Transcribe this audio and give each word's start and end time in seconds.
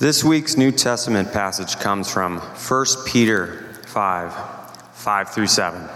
This 0.00 0.24
week's 0.24 0.56
New 0.56 0.72
Testament 0.72 1.30
passage 1.30 1.78
comes 1.78 2.10
from 2.10 2.38
1 2.38 2.86
Peter 3.04 3.74
5 3.84 4.32
5 4.94 5.28
through 5.28 5.46
7. 5.46 5.86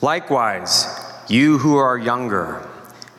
Likewise, 0.00 0.86
you 1.28 1.58
who 1.58 1.76
are 1.76 1.98
younger, 1.98 2.66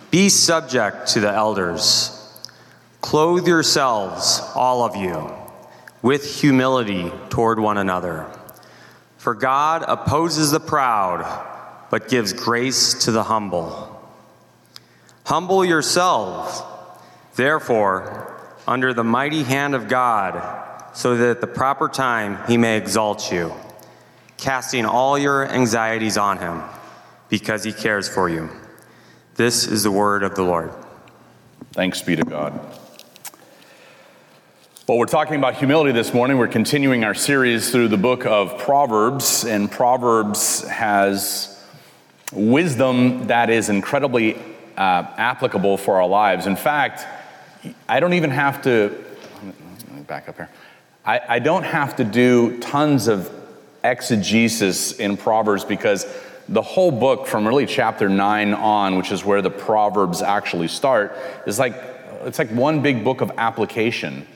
be 0.09 0.29
subject 0.29 1.09
to 1.09 1.19
the 1.19 1.31
elders. 1.31 2.41
Clothe 3.01 3.47
yourselves, 3.47 4.41
all 4.55 4.83
of 4.83 4.95
you, 4.95 5.31
with 6.01 6.25
humility 6.41 7.11
toward 7.29 7.59
one 7.59 7.77
another. 7.77 8.25
For 9.19 9.35
God 9.35 9.85
opposes 9.87 10.49
the 10.49 10.59
proud, 10.59 11.21
but 11.91 12.09
gives 12.09 12.33
grace 12.33 12.95
to 13.05 13.11
the 13.11 13.25
humble. 13.25 13.95
Humble 15.25 15.63
yourselves, 15.63 16.63
therefore, 17.35 18.31
under 18.67 18.93
the 18.93 19.03
mighty 19.03 19.43
hand 19.43 19.75
of 19.75 19.87
God, 19.87 20.95
so 20.95 21.15
that 21.17 21.29
at 21.29 21.41
the 21.41 21.47
proper 21.47 21.87
time 21.89 22.39
he 22.47 22.57
may 22.57 22.77
exalt 22.77 23.31
you, 23.31 23.53
casting 24.37 24.85
all 24.85 25.17
your 25.17 25.47
anxieties 25.49 26.17
on 26.17 26.37
him, 26.39 26.61
because 27.29 27.63
he 27.63 27.73
cares 27.73 28.07
for 28.07 28.29
you. 28.29 28.49
This 29.35 29.67
is 29.67 29.83
the 29.83 29.91
word 29.91 30.23
of 30.23 30.35
the 30.35 30.43
Lord. 30.43 30.71
Thanks 31.73 32.01
be 32.01 32.15
to 32.15 32.23
God. 32.23 32.53
Well, 34.87 34.97
we're 34.97 35.07
talking 35.07 35.35
about 35.35 35.55
humility 35.55 35.91
this 35.91 36.13
morning. 36.13 36.37
We're 36.37 36.47
continuing 36.47 37.03
our 37.03 37.15
series 37.15 37.71
through 37.71 37.87
the 37.87 37.97
book 37.97 38.25
of 38.25 38.59
Proverbs, 38.59 39.43
and 39.43 39.69
Proverbs 39.69 40.65
has 40.67 41.51
wisdom 42.31 43.27
that 43.27 43.49
is 43.49 43.69
incredibly 43.69 44.35
uh, 44.77 45.03
applicable 45.17 45.77
for 45.77 45.95
our 45.95 46.07
lives. 46.07 46.45
In 46.47 46.55
fact, 46.55 47.05
I 47.87 47.99
don't 47.99 48.13
even 48.13 48.29
have 48.31 48.61
to, 48.63 49.03
let 49.43 49.91
me 49.91 50.01
back 50.01 50.29
up 50.29 50.35
here. 50.35 50.49
I, 51.05 51.21
I 51.27 51.39
don't 51.39 51.63
have 51.63 51.95
to 51.97 52.03
do 52.03 52.59
tons 52.59 53.07
of 53.07 53.31
exegesis 53.83 54.93
in 54.93 55.17
Proverbs 55.17 55.63
because 55.63 56.05
the 56.49 56.61
whole 56.61 56.91
book, 56.91 57.27
from 57.27 57.47
really 57.47 57.65
chapter 57.65 58.09
9 58.09 58.53
on, 58.53 58.97
which 58.97 59.11
is 59.11 59.23
where 59.23 59.41
the 59.41 59.49
Proverbs 59.49 60.21
actually 60.21 60.67
start, 60.67 61.15
is 61.45 61.59
like, 61.59 61.75
it's 62.23 62.39
like 62.39 62.49
one 62.49 62.81
big 62.81 63.03
book 63.03 63.21
of 63.21 63.31
application. 63.37 64.27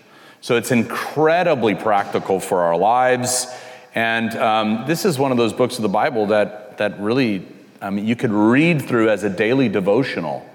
So 0.42 0.56
it's 0.56 0.72
incredibly 0.72 1.76
practical 1.76 2.40
for 2.40 2.62
our 2.62 2.78
lives. 2.78 3.48
And 3.96 4.36
um, 4.38 4.84
this 4.88 5.06
is 5.06 5.20
one 5.20 5.32
of 5.32 5.38
those 5.38 5.54
books 5.54 5.78
of 5.78 5.82
the 5.82 5.90
Bible 5.90 6.28
that, 6.28 6.78
that 6.78 7.00
really 7.00 7.46
I 7.82 7.90
mean, 7.90 8.06
you 8.06 8.16
could 8.16 8.32
read 8.32 8.82
through 8.82 9.10
as 9.10 9.24
a 9.24 9.30
daily 9.30 9.70
devotional 9.70 10.46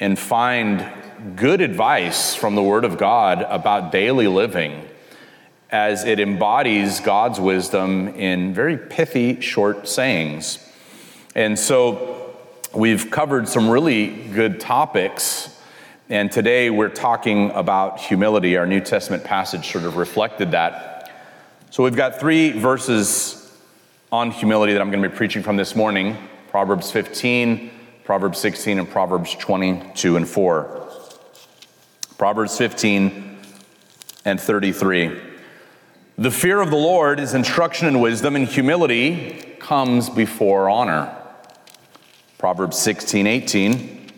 and 0.00 0.18
find 0.18 0.84
good 1.36 1.60
advice 1.60 2.34
from 2.34 2.54
the 2.54 2.62
Word 2.62 2.84
of 2.84 2.98
God 2.98 3.42
about 3.42 3.92
daily 3.92 4.26
living 4.26 4.88
as 5.70 6.04
it 6.04 6.18
embodies 6.18 6.98
God's 6.98 7.38
wisdom 7.38 8.08
in 8.08 8.52
very 8.52 8.76
pithy, 8.76 9.40
short 9.40 9.86
sayings. 9.86 10.58
And 11.34 11.56
so 11.58 12.34
we've 12.74 13.10
covered 13.10 13.46
some 13.46 13.68
really 13.68 14.08
good 14.32 14.58
topics 14.58 15.56
and 16.10 16.32
today 16.32 16.70
we're 16.70 16.88
talking 16.88 17.52
about 17.52 18.00
humility. 18.00 18.56
Our 18.56 18.66
New 18.66 18.80
Testament 18.80 19.22
passage 19.22 19.70
sort 19.70 19.84
of 19.84 19.96
reflected 19.96 20.50
that. 20.50 21.12
So 21.70 21.84
we've 21.84 21.94
got 21.94 22.18
three 22.18 22.50
verses 22.50 23.56
on 24.10 24.32
humility 24.32 24.72
that 24.72 24.82
I'm 24.82 24.90
going 24.90 25.04
to 25.04 25.08
be 25.08 25.14
preaching 25.14 25.44
from 25.44 25.56
this 25.56 25.76
morning 25.76 26.16
Proverbs 26.48 26.90
15, 26.90 27.70
Proverbs 28.10 28.40
16, 28.40 28.80
and 28.80 28.90
Proverbs 28.90 29.36
22 29.36 30.16
and 30.16 30.28
4. 30.28 30.88
Proverbs 32.18 32.58
15 32.58 33.38
and 34.24 34.40
33. 34.40 35.16
The 36.18 36.32
fear 36.32 36.60
of 36.60 36.70
the 36.70 36.76
Lord 36.76 37.20
is 37.20 37.34
instruction 37.34 37.86
and 37.86 38.02
wisdom, 38.02 38.34
and 38.34 38.48
humility 38.48 39.54
comes 39.60 40.10
before 40.10 40.68
honor. 40.68 41.16
Proverbs 42.36 42.78
16, 42.78 43.28
18. 43.28 44.10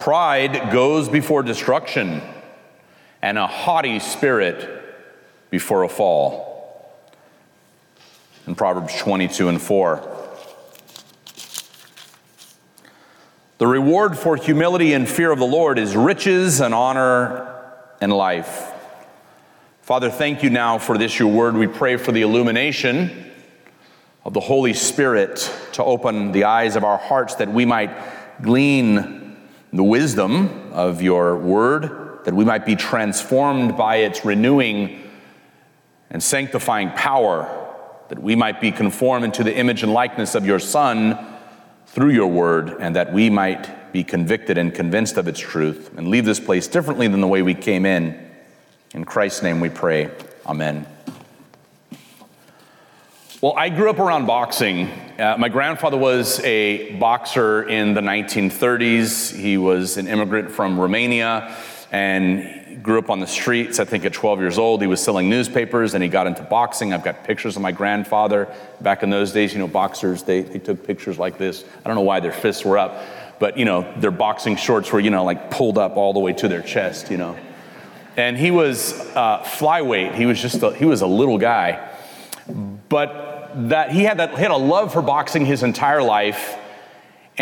Pride 0.00 0.72
goes 0.72 1.08
before 1.08 1.44
destruction, 1.44 2.20
and 3.22 3.38
a 3.38 3.46
haughty 3.46 4.00
spirit 4.00 4.68
before 5.50 5.84
a 5.84 5.88
fall. 5.88 6.51
In 8.46 8.56
Proverbs 8.56 8.96
22 8.98 9.48
and 9.48 9.62
4. 9.62 10.08
The 13.58 13.66
reward 13.68 14.18
for 14.18 14.34
humility 14.34 14.94
and 14.94 15.08
fear 15.08 15.30
of 15.30 15.38
the 15.38 15.44
Lord 15.44 15.78
is 15.78 15.94
riches 15.94 16.60
and 16.60 16.74
honor 16.74 17.54
and 18.00 18.12
life. 18.12 18.72
Father, 19.82 20.10
thank 20.10 20.42
you 20.42 20.50
now 20.50 20.78
for 20.78 20.98
this, 20.98 21.16
your 21.20 21.28
word. 21.28 21.54
We 21.54 21.68
pray 21.68 21.96
for 21.96 22.10
the 22.10 22.22
illumination 22.22 23.30
of 24.24 24.34
the 24.34 24.40
Holy 24.40 24.74
Spirit 24.74 25.48
to 25.74 25.84
open 25.84 26.32
the 26.32 26.44
eyes 26.44 26.74
of 26.74 26.82
our 26.82 26.98
hearts 26.98 27.36
that 27.36 27.48
we 27.48 27.64
might 27.64 27.96
glean 28.42 29.36
the 29.72 29.84
wisdom 29.84 30.72
of 30.72 31.00
your 31.00 31.36
word, 31.36 32.24
that 32.24 32.34
we 32.34 32.44
might 32.44 32.66
be 32.66 32.74
transformed 32.74 33.76
by 33.76 33.96
its 33.96 34.24
renewing 34.24 35.08
and 36.10 36.20
sanctifying 36.20 36.90
power, 36.90 37.61
that 38.12 38.22
we 38.22 38.36
might 38.36 38.60
be 38.60 38.70
conformed 38.70 39.24
into 39.24 39.42
the 39.42 39.56
image 39.56 39.82
and 39.82 39.90
likeness 39.90 40.34
of 40.34 40.44
your 40.44 40.58
Son 40.58 41.18
through 41.86 42.10
your 42.10 42.26
word, 42.26 42.68
and 42.78 42.94
that 42.94 43.10
we 43.10 43.30
might 43.30 43.90
be 43.90 44.04
convicted 44.04 44.58
and 44.58 44.74
convinced 44.74 45.16
of 45.16 45.28
its 45.28 45.40
truth 45.40 45.96
and 45.96 46.08
leave 46.08 46.26
this 46.26 46.38
place 46.38 46.68
differently 46.68 47.08
than 47.08 47.22
the 47.22 47.26
way 47.26 47.40
we 47.40 47.54
came 47.54 47.86
in. 47.86 48.30
In 48.92 49.06
Christ's 49.06 49.42
name 49.42 49.60
we 49.60 49.70
pray. 49.70 50.10
Amen. 50.44 50.86
Well, 53.40 53.54
I 53.56 53.70
grew 53.70 53.88
up 53.88 53.98
around 53.98 54.26
boxing. 54.26 54.88
Uh, 55.18 55.36
my 55.38 55.48
grandfather 55.48 55.96
was 55.96 56.38
a 56.40 56.94
boxer 56.96 57.66
in 57.66 57.94
the 57.94 58.02
1930s. 58.02 59.34
He 59.34 59.56
was 59.56 59.96
an 59.96 60.06
immigrant 60.06 60.50
from 60.50 60.78
Romania 60.78 61.56
and 61.92 62.82
grew 62.82 62.98
up 62.98 63.10
on 63.10 63.20
the 63.20 63.26
streets. 63.26 63.78
I 63.78 63.84
think 63.84 64.04
at 64.04 64.14
12 64.14 64.40
years 64.40 64.58
old, 64.58 64.80
he 64.80 64.86
was 64.86 65.00
selling 65.00 65.28
newspapers 65.28 65.94
and 65.94 66.02
he 66.02 66.08
got 66.08 66.26
into 66.26 66.42
boxing. 66.42 66.92
I've 66.92 67.04
got 67.04 67.22
pictures 67.22 67.54
of 67.54 67.62
my 67.62 67.70
grandfather. 67.70 68.52
Back 68.80 69.02
in 69.02 69.10
those 69.10 69.30
days, 69.30 69.52
you 69.52 69.58
know, 69.58 69.68
boxers, 69.68 70.22
they, 70.22 70.40
they 70.40 70.58
took 70.58 70.84
pictures 70.84 71.18
like 71.18 71.38
this. 71.38 71.64
I 71.84 71.88
don't 71.88 71.94
know 71.94 72.02
why 72.02 72.20
their 72.20 72.32
fists 72.32 72.64
were 72.64 72.78
up, 72.78 73.04
but, 73.38 73.58
you 73.58 73.66
know, 73.66 73.92
their 73.98 74.10
boxing 74.10 74.56
shorts 74.56 74.90
were, 74.90 75.00
you 75.00 75.10
know, 75.10 75.24
like 75.24 75.50
pulled 75.50 75.76
up 75.76 75.96
all 75.96 76.14
the 76.14 76.20
way 76.20 76.32
to 76.32 76.48
their 76.48 76.62
chest, 76.62 77.10
you 77.10 77.18
know. 77.18 77.36
And 78.16 78.36
he 78.36 78.50
was 78.50 78.98
uh, 79.14 79.42
flyweight. 79.42 80.14
He 80.14 80.26
was 80.26 80.40
just 80.40 80.62
a, 80.62 80.74
he 80.74 80.86
was 80.86 81.02
a 81.02 81.06
little 81.06 81.38
guy. 81.38 81.90
But 82.88 83.50
that 83.68 83.92
he 83.92 84.04
had, 84.04 84.18
that, 84.18 84.34
he 84.34 84.42
had 84.42 84.50
a 84.50 84.56
love 84.56 84.92
for 84.92 85.02
boxing 85.02 85.44
his 85.44 85.62
entire 85.62 86.02
life. 86.02 86.56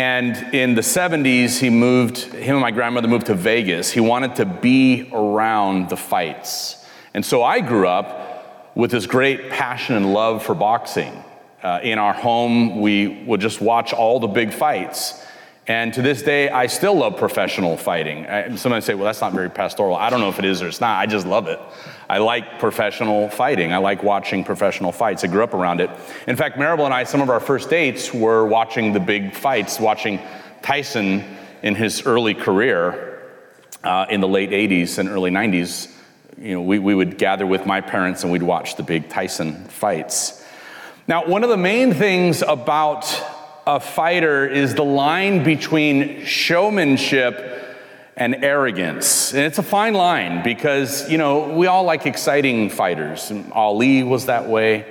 And 0.01 0.55
in 0.55 0.73
the 0.73 0.81
70s, 0.81 1.59
he 1.59 1.69
moved, 1.69 2.17
him 2.17 2.55
and 2.55 2.61
my 2.61 2.71
grandmother 2.71 3.07
moved 3.07 3.27
to 3.27 3.35
Vegas. 3.35 3.91
He 3.91 3.99
wanted 3.99 4.35
to 4.37 4.45
be 4.45 5.07
around 5.13 5.89
the 5.89 5.95
fights. 5.95 6.83
And 7.13 7.23
so 7.23 7.43
I 7.43 7.59
grew 7.59 7.87
up 7.87 8.73
with 8.73 8.89
this 8.89 9.05
great 9.05 9.51
passion 9.51 9.95
and 9.95 10.11
love 10.11 10.43
for 10.43 10.55
boxing. 10.55 11.23
Uh, 11.61 11.81
in 11.83 11.99
our 11.99 12.13
home, 12.13 12.81
we 12.81 13.23
would 13.25 13.41
just 13.41 13.61
watch 13.61 13.93
all 13.93 14.19
the 14.19 14.25
big 14.25 14.51
fights. 14.51 15.23
And 15.67 15.93
to 15.93 16.01
this 16.01 16.23
day, 16.23 16.49
I 16.49 16.65
still 16.65 16.95
love 16.95 17.17
professional 17.17 17.77
fighting. 17.77 18.25
I, 18.25 18.55
somebody 18.55 18.81
say, 18.81 18.95
well, 18.95 19.05
that's 19.05 19.21
not 19.21 19.33
very 19.33 19.49
pastoral. 19.49 19.95
I 19.95 20.09
don't 20.09 20.19
know 20.19 20.29
if 20.29 20.39
it 20.39 20.45
is 20.45 20.61
or 20.61 20.67
it's 20.67 20.81
not. 20.81 20.99
I 20.99 21.05
just 21.05 21.27
love 21.27 21.47
it. 21.47 21.59
I 22.09 22.17
like 22.17 22.59
professional 22.59 23.29
fighting. 23.29 23.71
I 23.71 23.77
like 23.77 24.01
watching 24.01 24.43
professional 24.43 24.91
fights. 24.91 25.23
I 25.23 25.27
grew 25.27 25.43
up 25.43 25.53
around 25.53 25.79
it. 25.79 25.91
In 26.27 26.35
fact, 26.35 26.57
Maribel 26.57 26.85
and 26.85 26.93
I, 26.93 27.03
some 27.03 27.21
of 27.21 27.29
our 27.29 27.39
first 27.39 27.69
dates 27.69 28.11
were 28.11 28.45
watching 28.45 28.91
the 28.91 28.99
big 28.99 29.35
fights, 29.35 29.79
watching 29.79 30.19
Tyson 30.63 31.23
in 31.61 31.75
his 31.75 32.07
early 32.07 32.33
career 32.33 33.21
uh, 33.83 34.07
in 34.09 34.19
the 34.19 34.27
late 34.27 34.49
80s 34.49 34.97
and 34.97 35.09
early 35.09 35.29
90s. 35.29 35.93
You 36.39 36.55
know, 36.55 36.61
we, 36.63 36.79
we 36.79 36.95
would 36.95 37.19
gather 37.19 37.45
with 37.45 37.67
my 37.67 37.81
parents 37.81 38.23
and 38.23 38.31
we'd 38.31 38.41
watch 38.41 38.77
the 38.77 38.83
big 38.83 39.09
Tyson 39.09 39.65
fights. 39.65 40.43
Now, 41.07 41.25
one 41.25 41.43
of 41.43 41.49
the 41.49 41.57
main 41.57 41.93
things 41.93 42.41
about 42.41 43.05
a 43.65 43.79
fighter 43.79 44.47
is 44.47 44.75
the 44.75 44.83
line 44.83 45.43
between 45.43 46.25
showmanship 46.25 47.61
and 48.17 48.43
arrogance. 48.43 49.33
And 49.33 49.43
it's 49.43 49.57
a 49.57 49.63
fine 49.63 49.93
line 49.93 50.43
because, 50.43 51.09
you 51.09 51.17
know, 51.17 51.49
we 51.49 51.67
all 51.67 51.83
like 51.83 52.05
exciting 52.05 52.69
fighters. 52.69 53.31
Ali 53.51 54.03
was 54.03 54.25
that 54.25 54.47
way, 54.47 54.85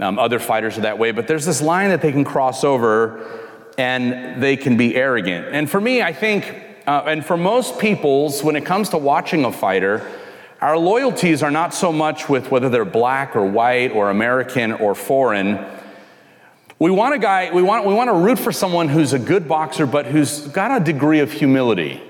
um, 0.00 0.18
other 0.18 0.38
fighters 0.38 0.78
are 0.78 0.82
that 0.82 0.98
way, 0.98 1.12
but 1.12 1.28
there's 1.28 1.44
this 1.44 1.60
line 1.60 1.90
that 1.90 2.02
they 2.02 2.12
can 2.12 2.24
cross 2.24 2.64
over 2.64 3.40
and 3.78 4.42
they 4.42 4.56
can 4.56 4.76
be 4.76 4.96
arrogant. 4.96 5.46
And 5.50 5.68
for 5.68 5.80
me, 5.80 6.02
I 6.02 6.12
think, 6.12 6.52
uh, 6.86 7.02
and 7.06 7.24
for 7.24 7.36
most 7.36 7.78
people's, 7.78 8.42
when 8.42 8.56
it 8.56 8.64
comes 8.64 8.88
to 8.90 8.98
watching 8.98 9.44
a 9.44 9.52
fighter, 9.52 10.06
our 10.60 10.78
loyalties 10.78 11.42
are 11.42 11.50
not 11.50 11.74
so 11.74 11.92
much 11.92 12.28
with 12.28 12.50
whether 12.50 12.68
they're 12.68 12.84
black 12.84 13.36
or 13.36 13.44
white 13.44 13.92
or 13.92 14.10
American 14.10 14.72
or 14.72 14.94
foreign. 14.94 15.64
We 16.78 16.90
want 16.90 17.14
a 17.14 17.18
guy, 17.18 17.52
we 17.52 17.62
want, 17.62 17.86
we 17.86 17.94
want 17.94 18.08
to 18.08 18.14
root 18.14 18.38
for 18.38 18.50
someone 18.50 18.88
who's 18.88 19.12
a 19.12 19.18
good 19.18 19.46
boxer, 19.46 19.86
but 19.86 20.06
who's 20.06 20.40
got 20.48 20.80
a 20.80 20.84
degree 20.84 21.20
of 21.20 21.30
humility 21.30 22.02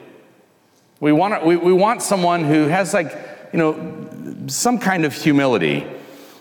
We 1.00 1.12
want, 1.12 1.44
we, 1.44 1.56
we 1.56 1.72
want 1.72 2.00
someone 2.00 2.44
who 2.44 2.66
has, 2.68 2.94
like, 2.94 3.12
you 3.52 3.58
know, 3.58 4.46
some 4.46 4.78
kind 4.78 5.04
of 5.04 5.12
humility. 5.12 5.86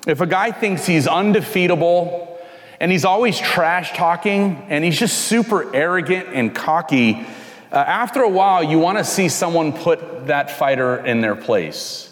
If 0.07 0.21
a 0.21 0.25
guy 0.25 0.51
thinks 0.51 0.85
he's 0.85 1.05
undefeatable 1.05 2.39
and 2.79 2.91
he's 2.91 3.03
always 3.03 3.37
trash 3.37 3.91
talking 3.93 4.65
and 4.69 4.85
he's 4.85 4.97
just 4.97 5.25
super 5.25 5.75
arrogant 5.75 6.29
and 6.31 6.55
cocky, 6.55 7.25
uh, 7.71 7.75
after 7.75 8.21
a 8.21 8.29
while, 8.29 8.63
you 8.63 8.79
want 8.79 8.99
to 8.99 9.03
see 9.03 9.27
someone 9.27 9.73
put 9.73 10.27
that 10.27 10.49
fighter 10.49 11.05
in 11.05 11.19
their 11.19 11.35
place. 11.35 12.09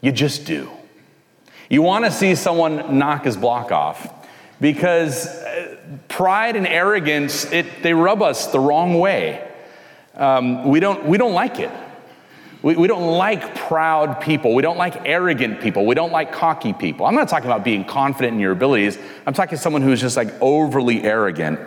You 0.00 0.12
just 0.12 0.46
do. 0.46 0.70
You 1.68 1.82
want 1.82 2.06
to 2.06 2.10
see 2.10 2.34
someone 2.34 2.98
knock 2.98 3.24
his 3.24 3.36
block 3.36 3.72
off 3.72 4.19
because 4.60 5.26
uh, 5.26 5.76
pride 6.08 6.56
and 6.56 6.66
arrogance, 6.66 7.50
it, 7.52 7.82
they 7.82 7.94
rub 7.94 8.22
us 8.22 8.48
the 8.48 8.60
wrong 8.60 8.98
way. 8.98 9.46
Um, 10.14 10.68
we, 10.68 10.80
don't, 10.80 11.06
we 11.06 11.18
don't 11.18 11.32
like 11.34 11.58
it. 11.58 11.70
We, 12.62 12.76
we 12.76 12.88
don't 12.88 13.06
like 13.16 13.54
proud 13.54 14.20
people. 14.20 14.54
We 14.54 14.62
don't 14.62 14.76
like 14.76 15.08
arrogant 15.08 15.60
people. 15.60 15.86
We 15.86 15.94
don't 15.94 16.12
like 16.12 16.32
cocky 16.32 16.74
people. 16.74 17.06
I'm 17.06 17.14
not 17.14 17.28
talking 17.28 17.46
about 17.46 17.64
being 17.64 17.84
confident 17.84 18.34
in 18.34 18.40
your 18.40 18.52
abilities. 18.52 18.98
I'm 19.26 19.32
talking 19.32 19.56
someone 19.56 19.82
who's 19.82 20.00
just 20.00 20.16
like 20.16 20.32
overly 20.42 21.02
arrogant. 21.02 21.58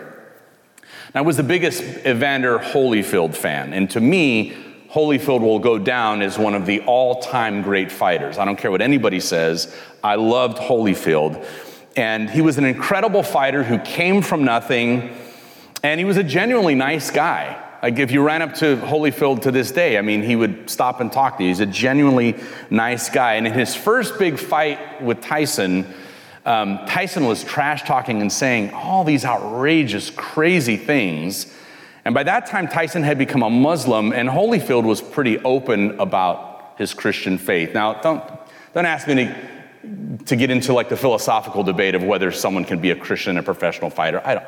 I 1.16 1.20
was 1.20 1.36
the 1.36 1.44
biggest 1.44 1.80
Evander 2.04 2.58
Holyfield 2.58 3.36
fan. 3.36 3.72
And 3.72 3.88
to 3.90 4.00
me, 4.00 4.52
Holyfield 4.90 5.40
will 5.40 5.60
go 5.60 5.78
down 5.78 6.22
as 6.22 6.38
one 6.38 6.54
of 6.54 6.66
the 6.66 6.80
all 6.82 7.20
time 7.20 7.62
great 7.62 7.92
fighters. 7.92 8.36
I 8.36 8.44
don't 8.44 8.56
care 8.56 8.72
what 8.72 8.82
anybody 8.82 9.20
says. 9.20 9.74
I 10.02 10.16
loved 10.16 10.58
Holyfield. 10.58 11.44
And 11.96 12.28
he 12.28 12.40
was 12.40 12.58
an 12.58 12.64
incredible 12.64 13.22
fighter 13.22 13.62
who 13.62 13.78
came 13.78 14.22
from 14.22 14.44
nothing. 14.44 15.16
And 15.82 16.00
he 16.00 16.04
was 16.04 16.16
a 16.16 16.24
genuinely 16.24 16.74
nice 16.74 17.10
guy. 17.10 17.60
Like 17.82 17.98
if 17.98 18.10
you 18.10 18.22
ran 18.22 18.40
up 18.40 18.54
to 18.54 18.76
Holyfield 18.78 19.42
to 19.42 19.50
this 19.50 19.70
day, 19.70 19.98
I 19.98 20.00
mean, 20.00 20.22
he 20.22 20.36
would 20.36 20.70
stop 20.70 21.00
and 21.00 21.12
talk 21.12 21.36
to 21.36 21.42
you. 21.44 21.50
He's 21.50 21.60
a 21.60 21.66
genuinely 21.66 22.34
nice 22.70 23.10
guy. 23.10 23.34
And 23.34 23.46
in 23.46 23.52
his 23.52 23.74
first 23.74 24.18
big 24.18 24.38
fight 24.38 25.02
with 25.02 25.20
Tyson, 25.20 25.86
um, 26.46 26.80
Tyson 26.86 27.26
was 27.26 27.44
trash 27.44 27.82
talking 27.82 28.20
and 28.22 28.32
saying 28.32 28.72
all 28.72 29.04
these 29.04 29.24
outrageous, 29.24 30.10
crazy 30.10 30.76
things. 30.76 31.52
And 32.04 32.14
by 32.14 32.22
that 32.22 32.46
time, 32.46 32.68
Tyson 32.68 33.02
had 33.02 33.16
become 33.16 33.42
a 33.42 33.48
Muslim, 33.48 34.12
and 34.12 34.28
Holyfield 34.28 34.84
was 34.84 35.00
pretty 35.00 35.38
open 35.38 35.98
about 35.98 36.74
his 36.76 36.92
Christian 36.92 37.38
faith. 37.38 37.72
Now, 37.72 37.94
don't, 38.00 38.22
don't 38.74 38.84
ask 38.84 39.06
me 39.08 39.14
to, 39.14 39.36
to 40.26 40.36
get 40.36 40.50
into 40.50 40.72
like 40.72 40.88
the 40.88 40.96
philosophical 40.96 41.62
debate 41.62 41.94
of 41.94 42.02
whether 42.02 42.30
someone 42.32 42.64
can 42.64 42.80
be 42.80 42.90
a 42.90 42.96
Christian 42.96 43.30
and 43.30 43.38
a 43.38 43.42
professional 43.42 43.90
fighter. 43.90 44.22
I 44.24 44.34
don't 44.34 44.46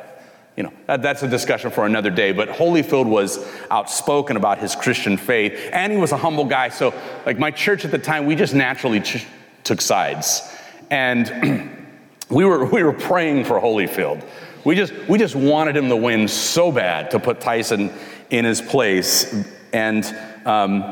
you 0.56 0.62
know, 0.62 0.72
that, 0.86 1.02
that's 1.02 1.22
a 1.22 1.28
discussion 1.28 1.70
for 1.70 1.84
another 1.84 2.10
day. 2.10 2.32
But 2.32 2.48
Holyfield 2.48 3.06
was 3.06 3.46
outspoken 3.70 4.36
about 4.36 4.58
his 4.58 4.74
Christian 4.74 5.16
faith, 5.18 5.68
and 5.72 5.92
he 5.92 5.98
was 5.98 6.12
a 6.12 6.16
humble 6.16 6.46
guy. 6.46 6.70
So, 6.70 6.94
like 7.26 7.38
my 7.38 7.50
church 7.50 7.84
at 7.84 7.90
the 7.90 7.98
time, 7.98 8.24
we 8.26 8.34
just 8.34 8.54
naturally 8.54 9.00
ch- 9.00 9.26
took 9.64 9.82
sides, 9.82 10.50
and 10.90 11.76
we 12.30 12.44
were 12.44 12.64
we 12.64 12.82
were 12.82 12.94
praying 12.94 13.44
for 13.44 13.60
Holyfield. 13.60 14.24
We 14.64 14.74
just 14.74 14.94
we 15.08 15.18
just 15.18 15.36
wanted 15.36 15.76
him 15.76 15.90
to 15.90 15.96
win 15.96 16.26
so 16.26 16.72
bad 16.72 17.10
to 17.10 17.20
put 17.20 17.40
Tyson 17.40 17.92
in 18.30 18.46
his 18.46 18.62
place, 18.62 19.46
and 19.74 20.04
um, 20.46 20.82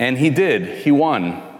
and 0.00 0.16
he 0.16 0.30
did. 0.30 0.78
He 0.78 0.90
won. 0.90 1.51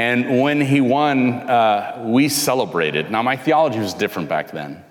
And 0.00 0.40
when 0.40 0.62
he 0.62 0.80
won, 0.80 1.34
uh, 1.34 2.04
we 2.06 2.30
celebrated. 2.30 3.10
Now, 3.10 3.22
my 3.22 3.36
theology 3.36 3.80
was 3.80 3.92
different 3.92 4.30
back 4.30 4.50
then, 4.50 4.82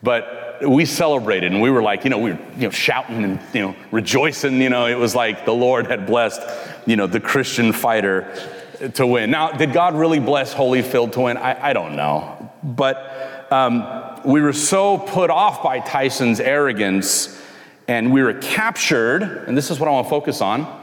but 0.00 0.62
we 0.64 0.84
celebrated 0.84 1.50
and 1.50 1.60
we 1.60 1.70
were 1.70 1.82
like, 1.82 2.04
you 2.04 2.10
know, 2.10 2.18
we 2.18 2.34
were 2.34 2.38
you 2.56 2.62
know, 2.62 2.70
shouting 2.70 3.24
and 3.24 3.40
you 3.52 3.62
know, 3.62 3.76
rejoicing. 3.90 4.62
You 4.62 4.70
know, 4.70 4.86
it 4.86 4.94
was 4.94 5.12
like 5.12 5.44
the 5.44 5.52
Lord 5.52 5.88
had 5.88 6.06
blessed, 6.06 6.40
you 6.86 6.94
know, 6.94 7.08
the 7.08 7.18
Christian 7.18 7.72
fighter 7.72 8.32
to 8.94 9.04
win. 9.04 9.32
Now, 9.32 9.50
did 9.50 9.72
God 9.72 9.96
really 9.96 10.20
bless 10.20 10.54
Holyfield 10.54 11.10
to 11.14 11.22
win? 11.22 11.36
I, 11.36 11.70
I 11.70 11.72
don't 11.72 11.96
know. 11.96 12.48
But 12.62 13.48
um, 13.50 14.20
we 14.24 14.40
were 14.40 14.52
so 14.52 14.98
put 14.98 15.30
off 15.30 15.64
by 15.64 15.80
Tyson's 15.80 16.38
arrogance 16.38 17.42
and 17.88 18.12
we 18.12 18.22
were 18.22 18.34
captured, 18.34 19.24
and 19.48 19.58
this 19.58 19.72
is 19.72 19.80
what 19.80 19.88
I 19.88 19.90
want 19.90 20.06
to 20.06 20.10
focus 20.10 20.40
on. 20.40 20.82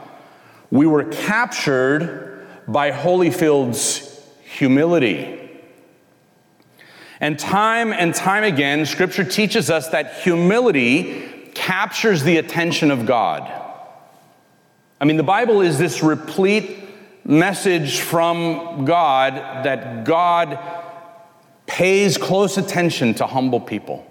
We 0.70 0.86
were 0.86 1.04
captured 1.04 2.31
by 2.68 2.90
Holyfield's 2.90 4.20
humility. 4.44 5.38
And 7.20 7.38
time 7.38 7.92
and 7.92 8.14
time 8.14 8.44
again, 8.44 8.84
Scripture 8.84 9.24
teaches 9.24 9.70
us 9.70 9.88
that 9.88 10.20
humility 10.22 11.50
captures 11.54 12.22
the 12.22 12.36
attention 12.36 12.90
of 12.90 13.06
God. 13.06 13.50
I 15.00 15.04
mean, 15.04 15.16
the 15.16 15.22
Bible 15.22 15.60
is 15.60 15.78
this 15.78 16.02
replete 16.02 16.78
message 17.24 18.00
from 18.00 18.84
God 18.84 19.34
that 19.64 20.04
God 20.04 20.58
pays 21.66 22.18
close 22.18 22.58
attention 22.58 23.14
to 23.14 23.26
humble 23.26 23.60
people. 23.60 24.06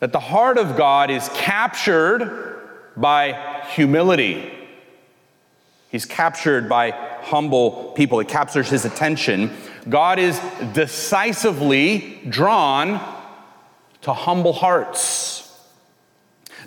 That 0.00 0.12
the 0.12 0.20
heart 0.20 0.58
of 0.58 0.76
God 0.76 1.10
is 1.10 1.28
captured 1.34 2.92
by 2.96 3.64
humility. 3.74 4.52
He's 5.90 6.04
captured 6.04 6.68
by 6.68 7.05
humble 7.26 7.92
people. 7.96 8.20
It 8.20 8.28
captures 8.28 8.68
his 8.68 8.84
attention. 8.84 9.54
God 9.88 10.18
is 10.18 10.40
decisively 10.72 12.20
drawn 12.28 13.00
to 14.02 14.12
humble 14.12 14.52
hearts. 14.52 15.42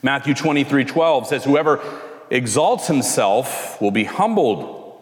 Matthew 0.04 0.34
23 0.34 0.86
12 0.86 1.28
says, 1.28 1.44
Whoever 1.44 1.82
exalts 2.30 2.88
himself 2.88 3.82
will 3.82 3.92
be 3.92 4.04
humbled, 4.04 5.02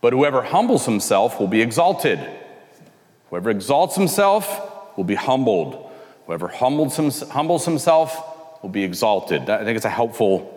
but 0.00 0.12
whoever 0.12 0.42
humbles 0.42 0.84
himself 0.84 1.38
will 1.38 1.48
be 1.48 1.62
exalted. 1.62 2.18
Whoever 3.30 3.50
exalts 3.50 3.96
himself 3.96 4.96
will 4.96 5.04
be 5.04 5.14
humbled. 5.14 5.90
Whoever 6.26 6.48
humbles, 6.48 6.96
himself 6.96 8.62
will 8.62 8.70
be 8.70 8.82
exalted. 8.82 9.48
I 9.48 9.64
think 9.64 9.76
it's 9.76 9.84
a 9.84 9.90
helpful 9.90 10.52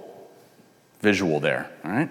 visual 1.01 1.39
there, 1.39 1.69
all 1.85 1.91
right? 1.91 2.09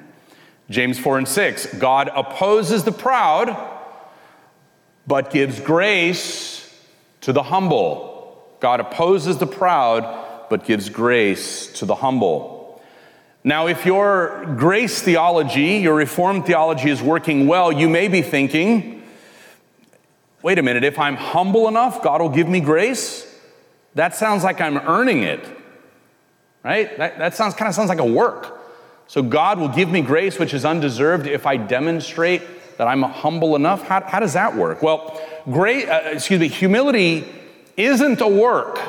James 0.70 0.99
4 0.99 1.19
and 1.19 1.29
6 1.29 1.75
God 1.75 2.11
opposes 2.15 2.85
the 2.85 2.93
proud 2.93 3.76
but 5.09 5.31
gives 5.31 5.59
grace 5.59 6.70
to 7.23 7.32
the 7.32 7.43
humble. 7.43 8.47
God 8.61 8.79
opposes 8.79 9.38
the 9.38 9.47
proud, 9.47 10.47
but 10.50 10.65
gives 10.65 10.91
grace 10.91 11.73
to 11.79 11.87
the 11.87 11.94
humble. 11.94 12.82
Now, 13.43 13.69
if 13.69 13.87
your 13.87 14.44
grace 14.58 15.01
theology, 15.01 15.79
your 15.79 15.94
Reformed 15.94 16.44
theology 16.44 16.91
is 16.91 17.01
working 17.01 17.46
well, 17.46 17.72
you 17.72 17.89
may 17.89 18.08
be 18.08 18.20
thinking, 18.20 19.03
wait 20.43 20.58
a 20.58 20.63
minute, 20.63 20.84
if 20.84 20.98
I'm 20.98 21.17
humble 21.17 21.69
enough, 21.69 22.03
God 22.03 22.20
will 22.20 22.29
give 22.29 22.48
me 22.48 22.60
grace? 22.60 23.25
That 23.94 24.15
sounds 24.15 24.44
like 24.44 24.60
I'm 24.60 24.77
earning 24.77 25.22
it, 25.22 25.41
right? 26.63 26.94
That, 26.98 27.19
that 27.19 27.34
sounds 27.34 27.55
kind 27.55 27.69
of 27.69 27.75
sounds 27.75 27.89
like 27.89 27.98
a 27.98 28.05
work. 28.05 28.57
So 29.08 29.22
God 29.22 29.58
will 29.58 29.69
give 29.69 29.91
me 29.91 30.03
grace, 30.03 30.38
which 30.38 30.55
is 30.55 30.65
undeserved, 30.65 31.27
if 31.27 31.46
I 31.46 31.56
demonstrate 31.56 32.43
that 32.77 32.86
I'm 32.86 33.03
humble 33.03 33.56
enough? 33.56 33.82
How, 33.82 34.03
how 34.03 34.20
does 34.20 34.34
that 34.34 34.55
work? 34.55 34.82
Well, 34.82 35.20
great, 35.50 35.88
uh, 35.88 36.03
excuse 36.12 36.38
me, 36.38 36.48
humility 36.48 37.27
isn't 37.77 38.20
a 38.20 38.29
work, 38.29 38.81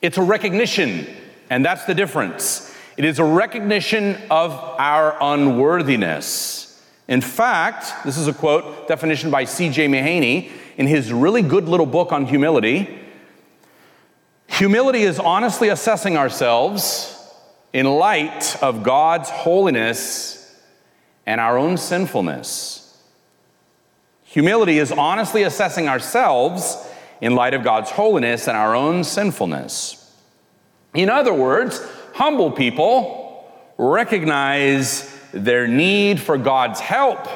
it's 0.00 0.16
a 0.16 0.22
recognition, 0.22 1.06
and 1.50 1.64
that's 1.64 1.84
the 1.84 1.94
difference. 1.94 2.74
It 2.96 3.04
is 3.04 3.18
a 3.18 3.24
recognition 3.24 4.16
of 4.30 4.52
our 4.52 5.16
unworthiness. 5.20 6.82
In 7.08 7.20
fact, 7.20 8.04
this 8.04 8.16
is 8.16 8.28
a 8.28 8.32
quote, 8.32 8.86
definition 8.86 9.30
by 9.30 9.44
C.J. 9.44 9.88
Mahaney 9.88 10.50
in 10.76 10.86
his 10.86 11.12
really 11.12 11.42
good 11.42 11.68
little 11.68 11.86
book 11.86 12.12
on 12.12 12.26
humility. 12.26 12.98
Humility 14.48 15.02
is 15.02 15.18
honestly 15.18 15.68
assessing 15.68 16.16
ourselves 16.16 17.17
in 17.72 17.86
light 17.86 18.60
of 18.62 18.82
God's 18.82 19.30
holiness 19.30 20.58
and 21.26 21.40
our 21.40 21.58
own 21.58 21.76
sinfulness. 21.76 22.84
Humility 24.24 24.78
is 24.78 24.92
honestly 24.92 25.42
assessing 25.42 25.88
ourselves 25.88 26.86
in 27.20 27.34
light 27.34 27.54
of 27.54 27.64
God's 27.64 27.90
holiness 27.90 28.48
and 28.48 28.56
our 28.56 28.74
own 28.74 29.04
sinfulness. 29.04 30.14
In 30.94 31.10
other 31.10 31.34
words, 31.34 31.80
humble 32.14 32.50
people 32.50 33.50
recognize 33.76 35.14
their 35.32 35.66
need 35.66 36.20
for 36.20 36.38
God's 36.38 36.80
help. 36.80 37.26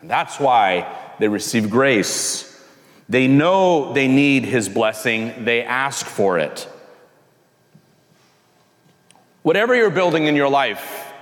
And 0.00 0.10
that's 0.10 0.38
why 0.38 0.96
they 1.18 1.28
receive 1.28 1.70
grace. 1.70 2.44
They 3.08 3.26
know 3.26 3.92
they 3.92 4.08
need 4.08 4.44
His 4.44 4.68
blessing, 4.68 5.44
they 5.44 5.62
ask 5.62 6.04
for 6.06 6.38
it. 6.38 6.68
Whatever 9.42 9.74
you're 9.74 9.90
building 9.90 10.26
in 10.26 10.36
your 10.36 10.48
life, 10.48 11.12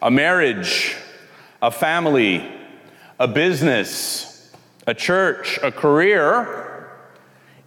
a 0.00 0.10
marriage, 0.10 0.96
a 1.60 1.70
family, 1.70 2.50
a 3.18 3.28
business, 3.28 4.52
a 4.86 4.94
church, 4.94 5.58
a 5.62 5.72
career, 5.72 6.90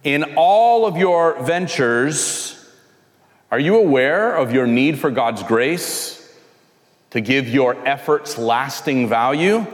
in 0.04 0.34
all 0.36 0.86
of 0.86 0.96
your 0.96 1.42
ventures, 1.42 2.54
are 3.50 3.58
you 3.58 3.76
aware 3.76 4.36
of 4.36 4.52
your 4.52 4.66
need 4.66 4.98
for 4.98 5.10
God's 5.10 5.42
grace? 5.42 6.18
to 7.10 7.20
give 7.20 7.48
your 7.48 7.74
efforts 7.86 8.38
lasting 8.38 9.08
value? 9.08 9.66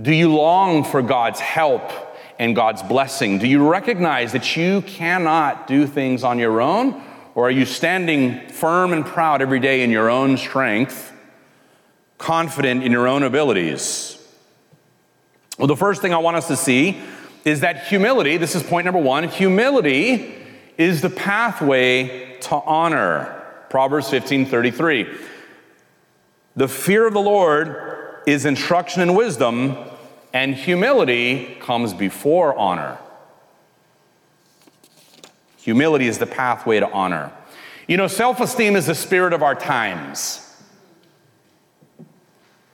Do 0.00 0.12
you 0.12 0.34
long 0.34 0.84
for 0.84 1.02
God's 1.02 1.40
help 1.40 1.90
and 2.38 2.54
God's 2.54 2.82
blessing? 2.82 3.38
Do 3.38 3.46
you 3.46 3.68
recognize 3.68 4.32
that 4.32 4.56
you 4.56 4.82
cannot 4.82 5.66
do 5.66 5.86
things 5.86 6.24
on 6.24 6.38
your 6.38 6.60
own? 6.60 7.02
Or 7.34 7.48
are 7.48 7.50
you 7.50 7.64
standing 7.64 8.48
firm 8.48 8.92
and 8.92 9.04
proud 9.04 9.42
every 9.42 9.58
day 9.60 9.82
in 9.82 9.90
your 9.90 10.08
own 10.08 10.36
strength, 10.36 11.12
confident 12.18 12.84
in 12.84 12.92
your 12.92 13.08
own 13.08 13.22
abilities? 13.22 14.18
Well, 15.58 15.66
the 15.66 15.76
first 15.76 16.00
thing 16.00 16.14
I 16.14 16.18
want 16.18 16.36
us 16.36 16.48
to 16.48 16.56
see 16.56 17.00
is 17.44 17.60
that 17.60 17.86
humility, 17.86 18.36
this 18.36 18.54
is 18.54 18.62
point 18.62 18.84
number 18.84 19.00
one, 19.00 19.28
humility 19.28 20.34
is 20.78 21.00
the 21.00 21.10
pathway 21.10 22.38
to 22.42 22.56
honor. 22.56 23.42
Proverbs 23.68 24.10
15 24.10 24.46
33. 24.46 25.06
The 26.56 26.68
fear 26.68 27.06
of 27.06 27.12
the 27.12 27.20
Lord 27.20 28.22
is 28.26 28.44
instruction 28.44 29.02
and 29.02 29.16
wisdom, 29.16 29.76
and 30.32 30.54
humility 30.54 31.56
comes 31.60 31.92
before 31.92 32.56
honor. 32.56 32.98
Humility 35.64 36.08
is 36.08 36.18
the 36.18 36.26
pathway 36.26 36.78
to 36.78 36.90
honor. 36.92 37.32
You 37.88 37.96
know, 37.96 38.06
self 38.06 38.38
esteem 38.38 38.76
is 38.76 38.84
the 38.84 38.94
spirit 38.94 39.32
of 39.32 39.42
our 39.42 39.54
times. 39.54 40.40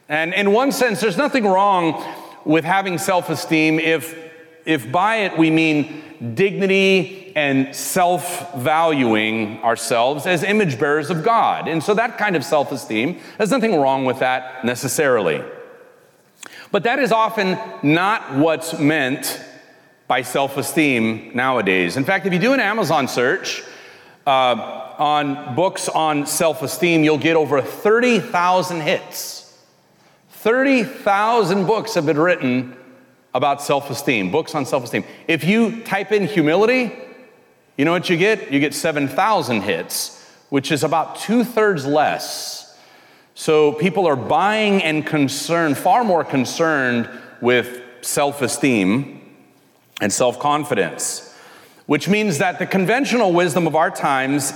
And 0.09 0.35
in 0.35 0.51
one 0.53 0.73
sense, 0.73 1.01
there's 1.01 1.17
nothing 1.17 1.45
wrong 1.45 2.05
with 2.45 2.65
having 2.65 2.99
self 2.99 3.31
esteem 3.31 3.79
if, 3.79 4.19
if 4.67 4.91
by 4.91 5.19
it 5.19 5.39
we 5.39 5.53
mean 5.53 6.35
dignity 6.35 7.33
and 7.37 7.73
self 7.77 8.55
valuing 8.57 9.63
ourselves 9.63 10.27
as 10.27 10.43
image 10.43 10.81
bearers 10.81 11.11
of 11.11 11.23
God. 11.23 11.69
And 11.69 11.81
so 11.81 11.95
that 11.95 12.19
kind 12.19 12.35
of 12.35 12.45
self 12.45 12.73
esteem, 12.73 13.21
there's 13.39 13.53
nothing 13.53 13.77
wrong 13.77 14.05
with 14.05 14.19
that 14.19 14.65
necessarily. 14.65 15.45
But 16.73 16.83
that 16.83 16.99
is 16.99 17.13
often 17.13 17.57
not 17.85 18.35
what's 18.35 18.81
meant 18.81 19.41
by 20.11 20.23
self 20.23 20.57
esteem 20.57 21.31
nowadays. 21.35 21.97
In 21.97 22.03
fact, 22.03 22.27
if 22.27 22.33
you 22.33 22.41
do 22.41 22.53
an 22.53 22.59
Amazon 22.59 23.07
search 23.07 23.63
uh, 24.27 24.97
on 24.99 25.55
books 25.55 25.89
on 25.89 26.27
self 26.27 26.63
esteem, 26.63 27.05
you'll 27.05 27.17
get 27.17 27.37
over 27.37 27.63
30,000 27.63 28.81
hits. 28.81 29.57
30,000 30.31 31.65
books 31.65 31.95
have 31.95 32.07
been 32.07 32.19
written 32.19 32.77
about 33.35 33.63
self 33.63 33.89
esteem, 33.89 34.33
books 34.33 34.53
on 34.57 34.67
self 34.67 34.83
esteem. 34.83 35.05
If 35.29 35.45
you 35.45 35.81
type 35.83 36.11
in 36.11 36.27
humility, 36.27 36.91
you 37.79 37.85
know 37.85 37.93
what 37.93 38.11
you 38.11 38.17
get? 38.17 38.51
You 38.51 38.59
get 38.59 38.75
7,000 38.75 39.61
hits, 39.61 40.29
which 40.49 40.73
is 40.73 40.83
about 40.83 41.21
two 41.21 41.45
thirds 41.45 41.87
less. 41.87 42.77
So 43.37 43.75
people 43.75 44.09
are 44.09 44.17
buying 44.17 44.83
and 44.83 45.07
concerned, 45.07 45.79
far 45.79 46.03
more 46.03 46.25
concerned 46.25 47.09
with 47.41 47.81
self 48.01 48.43
esteem 48.43 49.20
and 50.01 50.13
self 50.13 50.39
confidence, 50.39 51.35
which 51.87 52.09
means 52.09 52.39
that 52.39 52.59
the 52.59 52.67
conventional 52.67 53.33
wisdom 53.33 53.67
of 53.67 53.75
our 53.75 53.91
times 53.91 54.53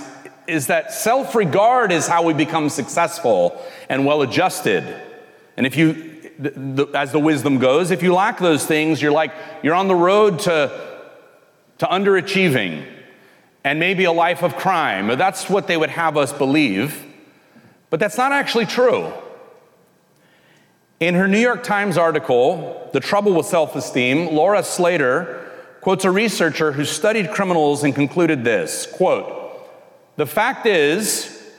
is 0.47 0.67
that 0.67 0.91
self 0.91 1.35
regard 1.35 1.91
is 1.91 2.07
how 2.07 2.23
we 2.23 2.33
become 2.33 2.69
successful 2.69 3.61
and 3.89 4.05
well 4.05 4.21
adjusted. 4.21 4.83
And 5.57 5.65
if 5.65 5.75
you, 5.77 6.21
as 6.93 7.11
the 7.11 7.19
wisdom 7.19 7.59
goes, 7.59 7.91
if 7.91 8.03
you 8.03 8.13
lack 8.13 8.39
those 8.39 8.65
things, 8.65 9.01
you're 9.01 9.11
like, 9.11 9.31
you're 9.63 9.75
on 9.75 9.87
the 9.87 9.95
road 9.95 10.39
to, 10.39 11.01
to 11.77 11.85
underachieving 11.85 12.85
and 13.63 13.79
maybe 13.79 14.03
a 14.03 14.11
life 14.11 14.43
of 14.43 14.55
crime. 14.55 15.07
That's 15.17 15.49
what 15.49 15.67
they 15.67 15.77
would 15.77 15.89
have 15.89 16.17
us 16.17 16.33
believe. 16.33 17.03
But 17.89 17.99
that's 17.99 18.17
not 18.17 18.31
actually 18.31 18.65
true. 18.65 19.11
In 20.99 21.15
her 21.15 21.27
New 21.27 21.39
York 21.39 21.61
Times 21.63 21.97
article, 21.97 22.89
The 22.93 23.01
Trouble 23.01 23.33
with 23.33 23.45
Self 23.45 23.75
Esteem, 23.75 24.33
Laura 24.33 24.63
Slater 24.63 25.41
quotes 25.81 26.05
a 26.05 26.11
researcher 26.11 26.71
who 26.71 26.85
studied 26.85 27.31
criminals 27.31 27.83
and 27.83 27.93
concluded 27.93 28.45
this 28.45 28.87
quote, 28.93 29.67
The 30.15 30.25
fact 30.25 30.65
is, 30.65 31.53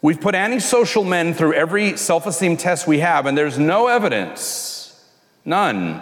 we've 0.00 0.20
put 0.20 0.36
antisocial 0.36 1.02
men 1.02 1.34
through 1.34 1.54
every 1.54 1.96
self 1.96 2.24
esteem 2.24 2.56
test 2.56 2.86
we 2.86 3.00
have, 3.00 3.26
and 3.26 3.36
there's 3.36 3.58
no 3.58 3.88
evidence, 3.88 5.10
none, 5.44 6.00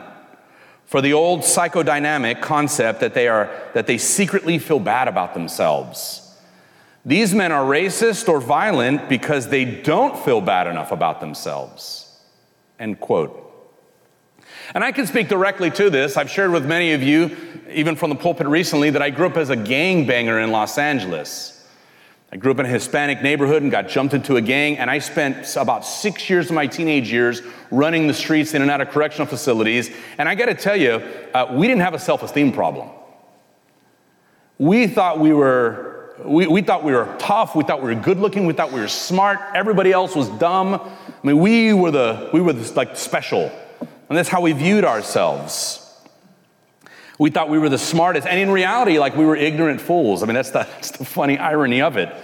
for 0.84 1.00
the 1.00 1.14
old 1.14 1.40
psychodynamic 1.40 2.42
concept 2.42 3.00
that 3.00 3.14
they, 3.14 3.26
are, 3.28 3.50
that 3.72 3.86
they 3.86 3.96
secretly 3.96 4.58
feel 4.58 4.80
bad 4.80 5.08
about 5.08 5.32
themselves. 5.32 6.36
These 7.06 7.34
men 7.34 7.52
are 7.52 7.64
racist 7.64 8.28
or 8.28 8.38
violent 8.38 9.08
because 9.08 9.48
they 9.48 9.64
don't 9.64 10.22
feel 10.26 10.42
bad 10.42 10.66
enough 10.66 10.92
about 10.92 11.20
themselves. 11.20 12.09
End 12.80 12.98
quote. 12.98 13.46
And 14.74 14.82
I 14.82 14.90
can 14.90 15.06
speak 15.06 15.28
directly 15.28 15.70
to 15.72 15.90
this. 15.90 16.16
I've 16.16 16.30
shared 16.30 16.50
with 16.50 16.64
many 16.64 16.94
of 16.94 17.02
you, 17.02 17.36
even 17.70 17.94
from 17.94 18.08
the 18.08 18.16
pulpit 18.16 18.46
recently, 18.46 18.88
that 18.90 19.02
I 19.02 19.10
grew 19.10 19.26
up 19.26 19.36
as 19.36 19.50
a 19.50 19.56
gang 19.56 20.06
banger 20.06 20.40
in 20.40 20.50
Los 20.50 20.78
Angeles. 20.78 21.68
I 22.32 22.36
grew 22.36 22.52
up 22.52 22.58
in 22.58 22.64
a 22.64 22.70
Hispanic 22.70 23.22
neighborhood 23.22 23.62
and 23.62 23.70
got 23.70 23.88
jumped 23.88 24.14
into 24.14 24.36
a 24.36 24.40
gang, 24.40 24.78
and 24.78 24.88
I 24.88 25.00
spent 25.00 25.56
about 25.56 25.84
six 25.84 26.30
years 26.30 26.46
of 26.46 26.54
my 26.54 26.66
teenage 26.66 27.12
years 27.12 27.42
running 27.70 28.06
the 28.06 28.14
streets 28.14 28.54
in 28.54 28.62
and 28.62 28.70
out 28.70 28.80
of 28.80 28.88
correctional 28.88 29.26
facilities. 29.26 29.90
And 30.16 30.28
I 30.28 30.34
gotta 30.34 30.54
tell 30.54 30.76
you, 30.76 31.02
uh, 31.34 31.48
we 31.52 31.66
didn't 31.66 31.82
have 31.82 31.94
a 31.94 31.98
self 31.98 32.22
esteem 32.22 32.52
problem. 32.52 32.88
We 34.58 34.86
thought 34.86 35.18
we 35.18 35.34
were 35.34 35.90
we, 36.24 36.46
we 36.46 36.62
thought 36.62 36.84
we 36.84 36.92
were 36.92 37.14
tough. 37.18 37.56
We 37.56 37.64
thought 37.64 37.82
we 37.82 37.94
were 37.94 38.00
good 38.00 38.18
looking. 38.18 38.46
We 38.46 38.52
thought 38.52 38.72
we 38.72 38.80
were 38.80 38.88
smart. 38.88 39.38
Everybody 39.54 39.92
else 39.92 40.14
was 40.14 40.28
dumb. 40.38 40.80
I 41.22 41.26
mean, 41.26 41.38
we 41.38 41.72
were 41.72 41.90
the, 41.90 42.30
we 42.32 42.40
were 42.40 42.52
the, 42.52 42.72
like 42.74 42.96
special. 42.96 43.52
And 44.08 44.16
that's 44.16 44.28
how 44.28 44.40
we 44.40 44.52
viewed 44.52 44.84
ourselves. 44.84 45.86
We 47.18 47.30
thought 47.30 47.50
we 47.50 47.58
were 47.58 47.68
the 47.68 47.78
smartest. 47.78 48.26
And 48.26 48.40
in 48.40 48.50
reality, 48.50 48.98
like 48.98 49.14
we 49.14 49.26
were 49.26 49.36
ignorant 49.36 49.80
fools. 49.80 50.22
I 50.22 50.26
mean, 50.26 50.34
that's 50.34 50.50
the, 50.50 50.60
that's 50.60 50.92
the 50.92 51.04
funny 51.04 51.38
irony 51.38 51.82
of 51.82 51.96
it. 51.96 52.14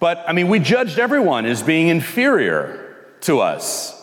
But 0.00 0.22
I 0.28 0.32
mean, 0.32 0.48
we 0.48 0.58
judged 0.58 0.98
everyone 0.98 1.46
as 1.46 1.62
being 1.62 1.88
inferior 1.88 3.06
to 3.22 3.40
us. 3.40 3.94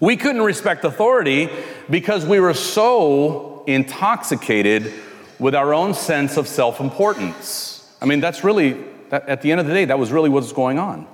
We 0.00 0.16
couldn't 0.16 0.42
respect 0.42 0.84
authority 0.84 1.48
because 1.88 2.26
we 2.26 2.40
were 2.40 2.54
so 2.54 3.64
intoxicated 3.66 4.92
with 5.38 5.54
our 5.54 5.72
own 5.72 5.94
sense 5.94 6.36
of 6.36 6.48
self 6.48 6.80
importance. 6.80 7.94
I 8.02 8.06
mean, 8.06 8.20
that's 8.20 8.44
really, 8.44 8.84
that, 9.10 9.28
at 9.28 9.42
the 9.42 9.52
end 9.52 9.60
of 9.60 9.66
the 9.66 9.72
day, 9.72 9.84
that 9.86 9.98
was 9.98 10.10
really 10.10 10.28
what's 10.28 10.52
going 10.52 10.78
on. 10.78 11.06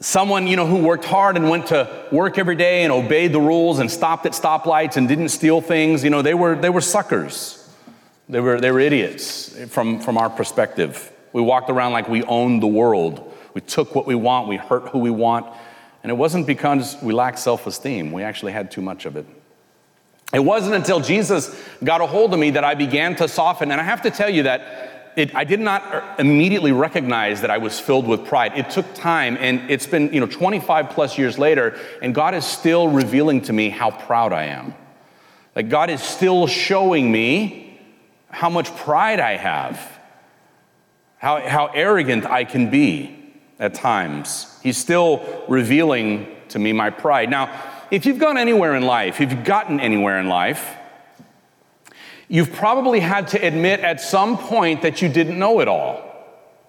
Someone, 0.00 0.46
you 0.46 0.54
know, 0.54 0.66
who 0.66 0.76
worked 0.76 1.04
hard 1.04 1.36
and 1.36 1.50
went 1.50 1.66
to 1.68 2.06
work 2.12 2.38
every 2.38 2.54
day 2.54 2.84
and 2.84 2.92
obeyed 2.92 3.32
the 3.32 3.40
rules 3.40 3.80
and 3.80 3.90
stopped 3.90 4.26
at 4.26 4.32
stoplights 4.32 4.96
and 4.96 5.08
didn't 5.08 5.30
steal 5.30 5.60
things, 5.60 6.04
you 6.04 6.10
know, 6.10 6.22
they 6.22 6.34
were, 6.34 6.54
they 6.54 6.70
were 6.70 6.80
suckers. 6.80 7.68
They 8.28 8.40
were, 8.40 8.60
they 8.60 8.70
were 8.70 8.78
idiots 8.78 9.58
from, 9.68 10.00
from 10.00 10.16
our 10.16 10.30
perspective. 10.30 11.10
We 11.32 11.42
walked 11.42 11.68
around 11.68 11.92
like 11.92 12.08
we 12.08 12.22
owned 12.24 12.62
the 12.62 12.68
world. 12.68 13.34
We 13.54 13.60
took 13.60 13.94
what 13.94 14.06
we 14.06 14.14
want, 14.14 14.48
we 14.48 14.56
hurt 14.56 14.88
who 14.90 14.98
we 14.98 15.10
want. 15.10 15.46
And 16.02 16.10
it 16.10 16.14
wasn't 16.14 16.46
because 16.46 16.96
we 17.02 17.12
lacked 17.12 17.40
self 17.40 17.66
esteem, 17.66 18.12
we 18.12 18.22
actually 18.22 18.52
had 18.52 18.70
too 18.70 18.82
much 18.82 19.04
of 19.04 19.16
it. 19.16 19.26
It 20.32 20.40
wasn't 20.40 20.74
until 20.74 21.00
Jesus 21.00 21.58
got 21.82 22.02
a 22.02 22.06
hold 22.06 22.34
of 22.34 22.38
me 22.38 22.50
that 22.50 22.62
I 22.62 22.74
began 22.74 23.16
to 23.16 23.26
soften. 23.26 23.72
And 23.72 23.80
I 23.80 23.84
have 23.84 24.02
to 24.02 24.10
tell 24.10 24.28
you 24.28 24.42
that 24.44 24.97
it, 25.18 25.34
I 25.34 25.42
did 25.42 25.58
not 25.58 25.82
uh, 25.92 26.14
immediately 26.20 26.70
recognize 26.70 27.40
that 27.40 27.50
I 27.50 27.58
was 27.58 27.80
filled 27.80 28.06
with 28.06 28.24
pride. 28.24 28.56
It 28.56 28.70
took 28.70 28.94
time, 28.94 29.36
and 29.40 29.68
it's 29.68 29.86
been 29.86 30.12
you 30.12 30.20
know 30.20 30.26
25 30.26 30.90
plus 30.90 31.18
years 31.18 31.38
later, 31.38 31.76
and 32.00 32.14
God 32.14 32.34
is 32.34 32.46
still 32.46 32.88
revealing 32.88 33.42
to 33.42 33.52
me 33.52 33.68
how 33.68 33.90
proud 33.90 34.32
I 34.32 34.44
am. 34.44 34.74
Like 35.56 35.68
God 35.68 35.90
is 35.90 36.00
still 36.00 36.46
showing 36.46 37.10
me 37.10 37.80
how 38.30 38.48
much 38.48 38.74
pride 38.76 39.18
I 39.18 39.36
have, 39.36 39.98
how, 41.16 41.40
how 41.40 41.66
arrogant 41.74 42.24
I 42.24 42.44
can 42.44 42.70
be 42.70 43.34
at 43.58 43.74
times. 43.74 44.56
He's 44.62 44.76
still 44.76 45.44
revealing 45.48 46.28
to 46.50 46.60
me 46.60 46.72
my 46.72 46.90
pride. 46.90 47.28
Now, 47.28 47.50
if 47.90 48.06
you've 48.06 48.20
gone 48.20 48.38
anywhere 48.38 48.76
in 48.76 48.84
life, 48.84 49.20
if 49.20 49.32
you've 49.32 49.44
gotten 49.44 49.80
anywhere 49.80 50.20
in 50.20 50.28
life, 50.28 50.76
you've 52.28 52.52
probably 52.52 53.00
had 53.00 53.28
to 53.28 53.44
admit 53.44 53.80
at 53.80 54.00
some 54.00 54.38
point 54.38 54.82
that 54.82 55.02
you 55.02 55.08
didn't 55.08 55.38
know 55.38 55.60
it 55.60 55.68
all. 55.68 56.04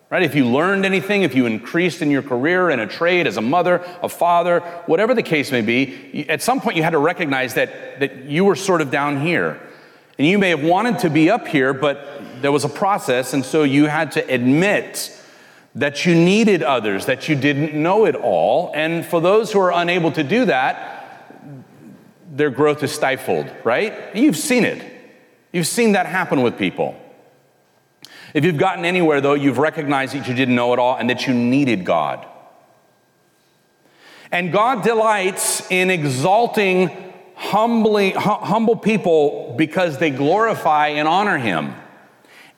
Right? 0.09 0.23
If 0.23 0.33
you 0.33 0.47
learned 0.47 0.85
anything, 0.85 1.21
if 1.21 1.35
you 1.35 1.45
increased 1.45 2.01
in 2.01 2.09
your 2.09 2.23
career, 2.23 2.71
in 2.71 2.79
a 2.79 2.87
trade, 2.87 3.27
as 3.27 3.37
a 3.37 3.41
mother, 3.41 3.85
a 4.01 4.09
father, 4.09 4.61
whatever 4.87 5.13
the 5.13 5.21
case 5.21 5.51
may 5.51 5.61
be, 5.61 6.27
at 6.27 6.41
some 6.41 6.59
point 6.61 6.77
you 6.77 6.83
had 6.83 6.91
to 6.91 6.97
recognize 6.97 7.53
that, 7.53 7.99
that 7.99 8.25
you 8.25 8.43
were 8.43 8.55
sort 8.55 8.81
of 8.81 8.89
down 8.89 9.21
here. 9.21 9.59
And 10.17 10.25
you 10.25 10.39
may 10.39 10.49
have 10.49 10.63
wanted 10.63 10.99
to 10.99 11.11
be 11.11 11.29
up 11.29 11.47
here, 11.47 11.73
but 11.73 12.23
there 12.41 12.51
was 12.51 12.65
a 12.65 12.69
process, 12.69 13.33
and 13.33 13.45
so 13.45 13.63
you 13.63 13.85
had 13.85 14.11
to 14.13 14.33
admit 14.33 15.15
that 15.75 16.05
you 16.05 16.15
needed 16.15 16.63
others, 16.63 17.05
that 17.05 17.29
you 17.29 17.35
didn't 17.35 17.79
know 17.79 18.05
it 18.05 18.15
all. 18.15 18.71
And 18.73 19.05
for 19.05 19.21
those 19.21 19.51
who 19.51 19.59
are 19.59 19.71
unable 19.71 20.11
to 20.13 20.23
do 20.23 20.45
that, 20.45 20.95
their 22.31 22.49
growth 22.49 22.81
is 22.81 22.91
stifled, 22.91 23.47
right? 23.63 24.15
You've 24.15 24.37
seen 24.37 24.65
it. 24.65 24.98
You've 25.51 25.67
seen 25.67 25.93
that 25.93 26.05
happen 26.05 26.41
with 26.41 26.57
people. 26.57 26.95
If 28.33 28.45
you've 28.45 28.57
gotten 28.57 28.85
anywhere, 28.85 29.21
though, 29.21 29.33
you've 29.33 29.57
recognized 29.57 30.13
that 30.13 30.27
you 30.27 30.33
didn't 30.33 30.55
know 30.55 30.73
it 30.73 30.79
all 30.79 30.95
and 30.95 31.09
that 31.09 31.25
you 31.25 31.33
needed 31.33 31.83
God. 31.83 32.27
And 34.31 34.51
God 34.51 34.83
delights 34.83 35.69
in 35.71 35.89
exalting 35.89 36.91
humbly, 37.35 38.11
humble 38.11 38.75
people 38.75 39.55
because 39.57 39.97
they 39.97 40.11
glorify 40.11 40.89
and 40.89 41.07
honor 41.07 41.37
Him, 41.37 41.73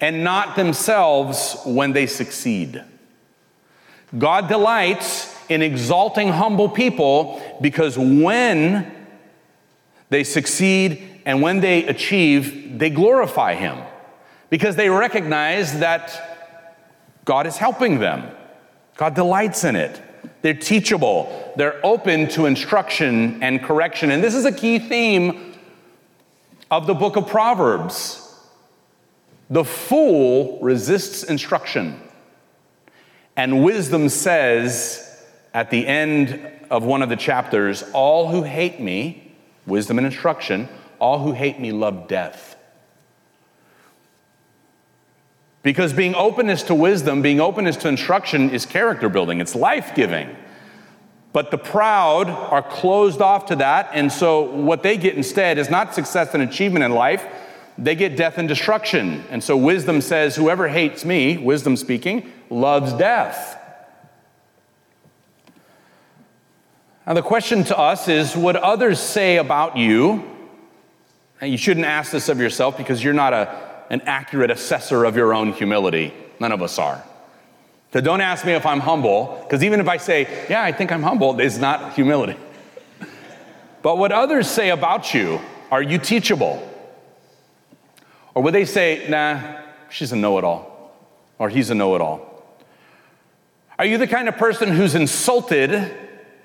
and 0.01 0.23
not 0.23 0.55
themselves 0.55 1.57
when 1.65 1.93
they 1.93 2.07
succeed. 2.07 2.83
God 4.17 4.49
delights 4.49 5.33
in 5.47 5.61
exalting 5.61 6.29
humble 6.29 6.67
people 6.67 7.41
because 7.61 7.97
when 7.97 8.91
they 10.09 10.25
succeed 10.25 11.10
and 11.25 11.41
when 11.41 11.59
they 11.59 11.85
achieve, 11.85 12.77
they 12.79 12.89
glorify 12.89 13.55
Him 13.55 13.77
because 14.49 14.75
they 14.75 14.89
recognize 14.89 15.79
that 15.79 16.29
God 17.25 17.47
is 17.47 17.57
helping 17.57 17.99
them. 17.99 18.29
God 18.97 19.15
delights 19.15 19.63
in 19.63 19.75
it. 19.75 20.01
They're 20.41 20.53
teachable, 20.53 21.53
they're 21.55 21.83
open 21.85 22.27
to 22.29 22.45
instruction 22.45 23.41
and 23.43 23.61
correction. 23.61 24.11
And 24.11 24.23
this 24.23 24.33
is 24.33 24.45
a 24.45 24.51
key 24.51 24.79
theme 24.79 25.53
of 26.69 26.87
the 26.87 26.93
book 26.93 27.15
of 27.15 27.27
Proverbs. 27.27 28.17
The 29.49 29.63
fool 29.63 30.59
resists 30.61 31.23
instruction, 31.23 31.99
and 33.35 33.63
wisdom 33.63 34.07
says 34.07 35.25
at 35.53 35.69
the 35.69 35.85
end 35.85 36.39
of 36.69 36.85
one 36.85 37.01
of 37.01 37.09
the 37.09 37.17
chapters, 37.17 37.83
All 37.93 38.29
who 38.29 38.43
hate 38.43 38.79
me, 38.79 39.35
wisdom 39.67 39.97
and 39.97 40.07
instruction, 40.07 40.69
all 41.01 41.19
who 41.19 41.33
hate 41.33 41.59
me 41.59 41.71
love 41.73 42.07
death. 42.07 42.55
Because 45.63 45.93
being 45.93 46.15
openness 46.15 46.63
to 46.63 46.75
wisdom, 46.75 47.21
being 47.21 47.41
openness 47.41 47.75
to 47.77 47.87
instruction 47.87 48.49
is 48.51 48.65
character 48.65 49.09
building, 49.09 49.41
it's 49.41 49.55
life 49.55 49.93
giving. 49.95 50.35
But 51.33 51.49
the 51.49 51.57
proud 51.57 52.29
are 52.29 52.61
closed 52.61 53.21
off 53.21 53.47
to 53.47 53.55
that, 53.57 53.89
and 53.93 54.11
so 54.11 54.43
what 54.43 54.83
they 54.83 54.97
get 54.97 55.15
instead 55.15 55.57
is 55.57 55.69
not 55.69 55.93
success 55.93 56.33
and 56.33 56.43
achievement 56.43 56.83
in 56.83 56.91
life, 56.91 57.25
they 57.77 57.95
get 57.95 58.15
death 58.15 58.37
and 58.37 58.47
destruction. 58.47 59.23
And 59.29 59.43
so 59.43 59.55
wisdom 59.57 60.01
says, 60.01 60.35
Whoever 60.35 60.67
hates 60.67 61.05
me, 61.05 61.37
wisdom 61.37 61.77
speaking, 61.77 62.31
loves 62.49 62.93
death. 62.93 63.57
Now, 67.07 67.13
the 67.13 67.21
question 67.21 67.63
to 67.65 67.77
us 67.77 68.07
is 68.07 68.35
what 68.35 68.55
others 68.55 68.99
say 68.99 69.37
about 69.37 69.77
you? 69.77 70.30
You 71.41 71.57
shouldn't 71.57 71.85
ask 71.85 72.11
this 72.11 72.29
of 72.29 72.39
yourself 72.39 72.77
because 72.77 73.03
you're 73.03 73.13
not 73.13 73.33
a 73.33 73.71
an 73.91 74.01
accurate 74.05 74.49
assessor 74.49 75.03
of 75.03 75.17
your 75.17 75.33
own 75.33 75.51
humility. 75.51 76.13
None 76.39 76.53
of 76.53 76.61
us 76.61 76.79
are. 76.79 77.03
So 77.91 77.99
don't 77.99 78.21
ask 78.21 78.45
me 78.45 78.53
if 78.53 78.65
I'm 78.65 78.79
humble, 78.79 79.37
because 79.43 79.65
even 79.65 79.81
if 79.81 79.89
I 79.89 79.97
say, 79.97 80.45
yeah, 80.49 80.63
I 80.63 80.71
think 80.71 80.93
I'm 80.93 81.03
humble, 81.03 81.37
it's 81.41 81.57
not 81.57 81.93
humility. 81.93 82.37
but 83.81 83.97
what 83.97 84.13
others 84.13 84.47
say 84.47 84.69
about 84.69 85.13
you, 85.13 85.41
are 85.69 85.83
you 85.83 85.97
teachable? 85.97 86.65
Or 88.33 88.43
would 88.43 88.53
they 88.53 88.63
say, 88.63 89.07
nah, 89.09 89.59
she's 89.89 90.13
a 90.13 90.15
know 90.15 90.37
it 90.37 90.45
all, 90.45 90.95
or 91.37 91.49
he's 91.49 91.69
a 91.69 91.75
know 91.75 91.93
it 91.95 92.01
all? 92.01 92.45
Are 93.77 93.85
you 93.85 93.97
the 93.97 94.07
kind 94.07 94.29
of 94.29 94.37
person 94.37 94.69
who's 94.69 94.95
insulted 94.95 95.93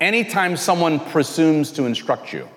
anytime 0.01 0.57
someone 0.57 0.99
presumes 0.99 1.71
to 1.73 1.85
instruct 1.85 2.33
you? 2.33 2.49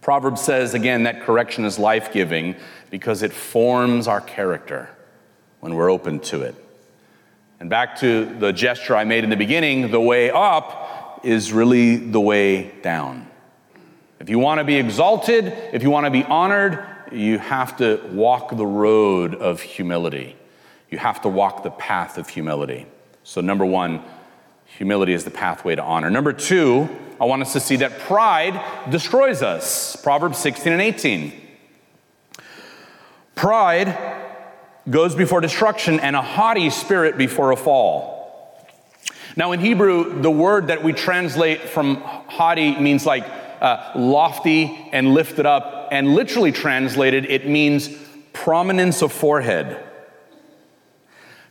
Proverbs 0.00 0.40
says 0.40 0.74
again 0.74 1.02
that 1.02 1.22
correction 1.22 1.64
is 1.64 1.78
life 1.78 2.12
giving 2.12 2.56
because 2.90 3.22
it 3.22 3.32
forms 3.32 4.08
our 4.08 4.20
character 4.20 4.88
when 5.60 5.74
we're 5.74 5.90
open 5.90 6.20
to 6.20 6.42
it. 6.42 6.54
And 7.60 7.68
back 7.68 7.98
to 8.00 8.24
the 8.38 8.52
gesture 8.52 8.96
I 8.96 9.04
made 9.04 9.24
in 9.24 9.30
the 9.30 9.36
beginning 9.36 9.90
the 9.90 10.00
way 10.00 10.30
up 10.30 11.20
is 11.22 11.52
really 11.52 11.96
the 11.96 12.20
way 12.20 12.70
down. 12.80 13.28
If 14.18 14.30
you 14.30 14.38
want 14.38 14.58
to 14.58 14.64
be 14.64 14.76
exalted, 14.76 15.46
if 15.72 15.82
you 15.82 15.90
want 15.90 16.06
to 16.06 16.10
be 16.10 16.24
honored, 16.24 16.86
you 17.12 17.38
have 17.38 17.76
to 17.78 18.00
walk 18.12 18.56
the 18.56 18.66
road 18.66 19.34
of 19.34 19.60
humility. 19.60 20.36
You 20.90 20.98
have 20.98 21.20
to 21.22 21.28
walk 21.28 21.62
the 21.62 21.70
path 21.70 22.18
of 22.18 22.28
humility. 22.28 22.86
So, 23.22 23.40
number 23.40 23.66
one, 23.66 24.02
humility 24.76 25.12
is 25.12 25.24
the 25.24 25.30
pathway 25.30 25.74
to 25.74 25.82
honor. 25.82 26.10
Number 26.10 26.32
two, 26.32 26.88
I 27.20 27.24
want 27.24 27.42
us 27.42 27.52
to 27.52 27.60
see 27.60 27.76
that 27.76 27.98
pride 28.00 28.90
destroys 28.90 29.42
us. 29.42 29.96
Proverbs 29.96 30.38
16 30.38 30.72
and 30.72 30.80
18. 30.80 31.32
Pride 33.34 33.96
goes 34.88 35.14
before 35.14 35.40
destruction, 35.40 36.00
and 36.00 36.16
a 36.16 36.22
haughty 36.22 36.70
spirit 36.70 37.18
before 37.18 37.52
a 37.52 37.56
fall. 37.56 38.58
Now, 39.36 39.52
in 39.52 39.60
Hebrew, 39.60 40.20
the 40.20 40.30
word 40.30 40.68
that 40.68 40.82
we 40.82 40.92
translate 40.92 41.60
from 41.60 41.96
haughty 41.96 42.78
means 42.78 43.06
like 43.06 43.24
uh, 43.60 43.92
lofty 43.94 44.88
and 44.92 45.14
lifted 45.14 45.46
up, 45.46 45.88
and 45.92 46.14
literally 46.14 46.52
translated, 46.52 47.26
it 47.26 47.46
means 47.46 47.90
prominence 48.32 49.02
of 49.02 49.12
forehead. 49.12 49.84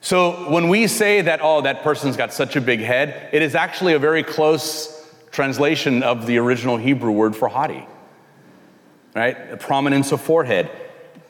So 0.01 0.49
when 0.49 0.69
we 0.69 0.88
say 0.88 1.21
that, 1.21 1.39
oh, 1.43 1.62
that 1.62 1.83
person's 1.83 2.15
got 2.15 2.33
such 2.33 2.55
a 2.55 2.62
big 2.62 2.79
head, 2.79 3.29
it 3.33 3.41
is 3.41 3.55
actually 3.55 3.93
a 3.93 3.99
very 3.99 4.23
close 4.23 4.95
translation 5.31 6.03
of 6.03 6.25
the 6.25 6.38
original 6.38 6.77
Hebrew 6.77 7.12
word 7.12 7.35
for 7.35 7.47
haughty, 7.47 7.85
right? 9.13 9.59
Prominence 9.59 10.12
of 10.12 10.21
forehead. 10.21 10.69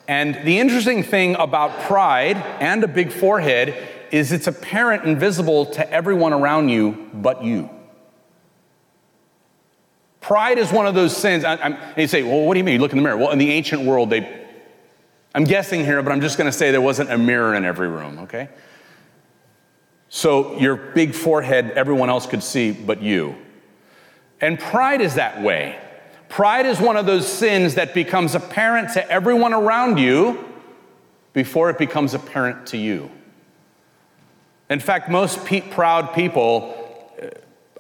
And 0.08 0.36
the 0.46 0.60
interesting 0.60 1.04
thing 1.04 1.36
about 1.36 1.82
pride 1.82 2.38
and 2.60 2.84
a 2.84 2.88
big 2.88 3.12
forehead 3.12 3.76
is 4.12 4.32
it's 4.32 4.48
apparent 4.48 5.04
and 5.04 5.20
visible 5.20 5.68
to 5.68 5.92
everyone 5.92 6.34
around 6.34 6.70
you 6.70 7.10
but 7.14 7.44
you. 7.44 7.70
Pride 10.22 10.58
is 10.58 10.72
one 10.72 10.86
of 10.86 10.96
those 10.96 11.16
sins. 11.16 11.44
I, 11.44 11.56
and 11.56 11.78
you 11.98 12.08
say, 12.08 12.24
well, 12.24 12.42
what 12.42 12.54
do 12.54 12.60
you 12.60 12.64
mean? 12.64 12.76
You 12.76 12.82
look 12.82 12.92
in 12.92 12.98
the 12.98 13.04
mirror. 13.04 13.18
Well, 13.18 13.32
in 13.32 13.40
the 13.40 13.52
ancient 13.52 13.84
world, 13.84 14.10
they, 14.10 14.39
I'm 15.34 15.44
guessing 15.44 15.86
here, 15.86 16.02
but 16.02 16.12
I'm 16.12 16.22
just 16.22 16.38
going 16.38 16.50
to 16.50 16.58
say 16.58 16.72
there 16.72 16.82
wasn't 16.82 17.12
a 17.12 17.18
mirror 17.18 17.54
in 17.54 17.64
every 17.66 17.88
room, 17.88 18.20
okay? 18.20 18.50
So 20.10 20.58
your 20.58 20.76
big 20.76 21.14
forehead, 21.14 21.72
everyone 21.72 22.10
else 22.10 22.26
could 22.26 22.42
see 22.42 22.72
but 22.72 23.02
you. 23.02 23.36
And 24.42 24.60
pride 24.60 25.02
is 25.02 25.16
that 25.16 25.42
way. 25.42 25.80
Pride 26.30 26.66
is 26.66 26.80
one 26.80 26.98
of 26.98 27.06
those 27.06 27.28
sins 27.28 27.76
that 27.76 27.94
becomes 27.94 28.36
apparent 28.36 28.94
to 28.94 29.12
everyone 29.12 29.54
around 29.54 29.98
you 29.98 30.46
before 31.34 31.70
it 31.70 31.78
becomes 31.78 32.14
apparent 32.14 32.68
to 32.68 32.78
you. 32.78 33.12
In 34.70 34.80
fact, 34.80 35.10
most 35.10 35.46
pe- 35.46 35.62
proud 35.62 36.14
people 36.14 37.12
uh, 37.22 37.28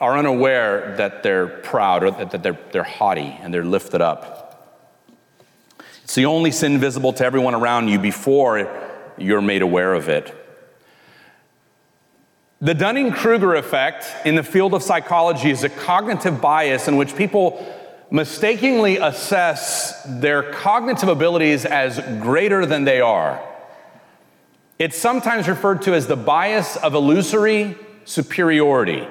are 0.01 0.17
unaware 0.17 0.95
that 0.97 1.23
they're 1.23 1.47
proud 1.47 2.03
or 2.03 2.11
that 2.11 2.43
they're, 2.43 2.59
they're 2.71 2.83
haughty 2.83 3.37
and 3.41 3.53
they're 3.53 3.63
lifted 3.63 4.01
up. 4.01 4.38
It's 6.09 6.15
the 6.15 6.25
only 6.25 6.49
sin 6.49 6.79
visible 6.79 7.13
to 7.13 7.23
everyone 7.23 7.53
around 7.53 7.87
you 7.87 7.99
before 7.99 8.67
you're 9.19 9.43
made 9.43 9.61
aware 9.61 9.93
of 9.93 10.09
it. 10.09 10.35
The 12.59 12.73
Dunning 12.73 13.11
Kruger 13.11 13.53
effect 13.53 14.07
in 14.25 14.33
the 14.33 14.41
field 14.41 14.73
of 14.73 14.81
psychology 14.81 15.51
is 15.51 15.63
a 15.63 15.69
cognitive 15.69 16.41
bias 16.41 16.87
in 16.87 16.97
which 16.97 17.15
people 17.15 17.63
mistakenly 18.09 18.97
assess 18.97 20.03
their 20.19 20.51
cognitive 20.51 21.09
abilities 21.09 21.63
as 21.63 21.99
greater 22.19 22.65
than 22.65 22.85
they 22.85 23.01
are. 23.01 23.39
It's 24.79 24.97
sometimes 24.97 25.47
referred 25.47 25.83
to 25.83 25.93
as 25.93 26.07
the 26.07 26.17
bias 26.17 26.75
of 26.77 26.95
illusory 26.95 27.77
superiority. 28.05 29.07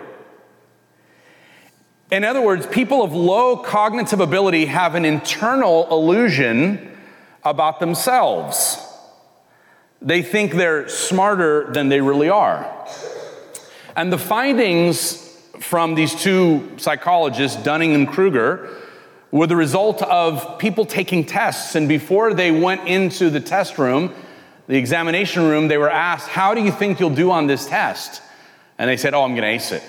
In 2.11 2.25
other 2.25 2.41
words, 2.41 2.67
people 2.67 3.03
of 3.03 3.13
low 3.13 3.57
cognitive 3.59 4.21
ability 4.21 4.67
have 4.67 4.95
an 4.95 5.05
internal 5.05 5.87
illusion 5.91 6.97
about 7.45 7.81
themselves. 7.81 8.83
They 10.01 10.23
think 10.23 10.53
they're 10.53 10.89
smarter 10.89 11.71
than 11.71 11.91
they 11.91 12.01
really 12.01 12.31
are. 12.31 12.87
And 13.95 14.13
the 14.13 14.19
findings 14.19 15.25
from 15.61 15.97
these 15.97 16.15
two 16.15 16.71
psychologists, 16.79 17.63
Dunning 17.63 17.95
and 17.95 18.09
Kruger, 18.09 18.75
were 19.31 19.47
the 19.47 19.57
result 19.57 20.01
of 20.03 20.59
people 20.59 20.87
taking 20.87 21.27
tests. 21.27 21.75
And 21.75 21.89
before 21.89 22.33
they 22.33 22.51
went 22.51 22.89
into 22.89 23.29
the 23.29 23.41
test 23.41 23.77
room, 23.77 24.15
the 24.67 24.77
examination 24.77 25.43
room, 25.43 25.69
they 25.69 25.79
were 25.79 25.91
asked, 25.91 26.29
How 26.29 26.55
do 26.55 26.63
you 26.63 26.73
think 26.73 27.01
you'll 27.01 27.11
do 27.11 27.31
on 27.31 27.47
this 27.47 27.67
test? 27.67 28.23
And 28.79 28.89
they 28.89 28.97
said, 28.97 29.13
Oh, 29.13 29.25
I'm 29.25 29.33
going 29.33 29.43
to 29.43 29.49
ace 29.49 29.73
it. 29.73 29.83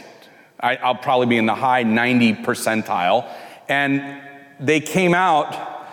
I, 0.59 0.87
will 0.87 0.95
probably 0.95 1.27
be 1.27 1.37
in 1.37 1.45
the 1.45 1.55
high 1.55 1.83
90 1.83 2.33
percentile. 2.35 3.29
And 3.67 4.21
they 4.59 4.79
came 4.79 5.13
out 5.13 5.87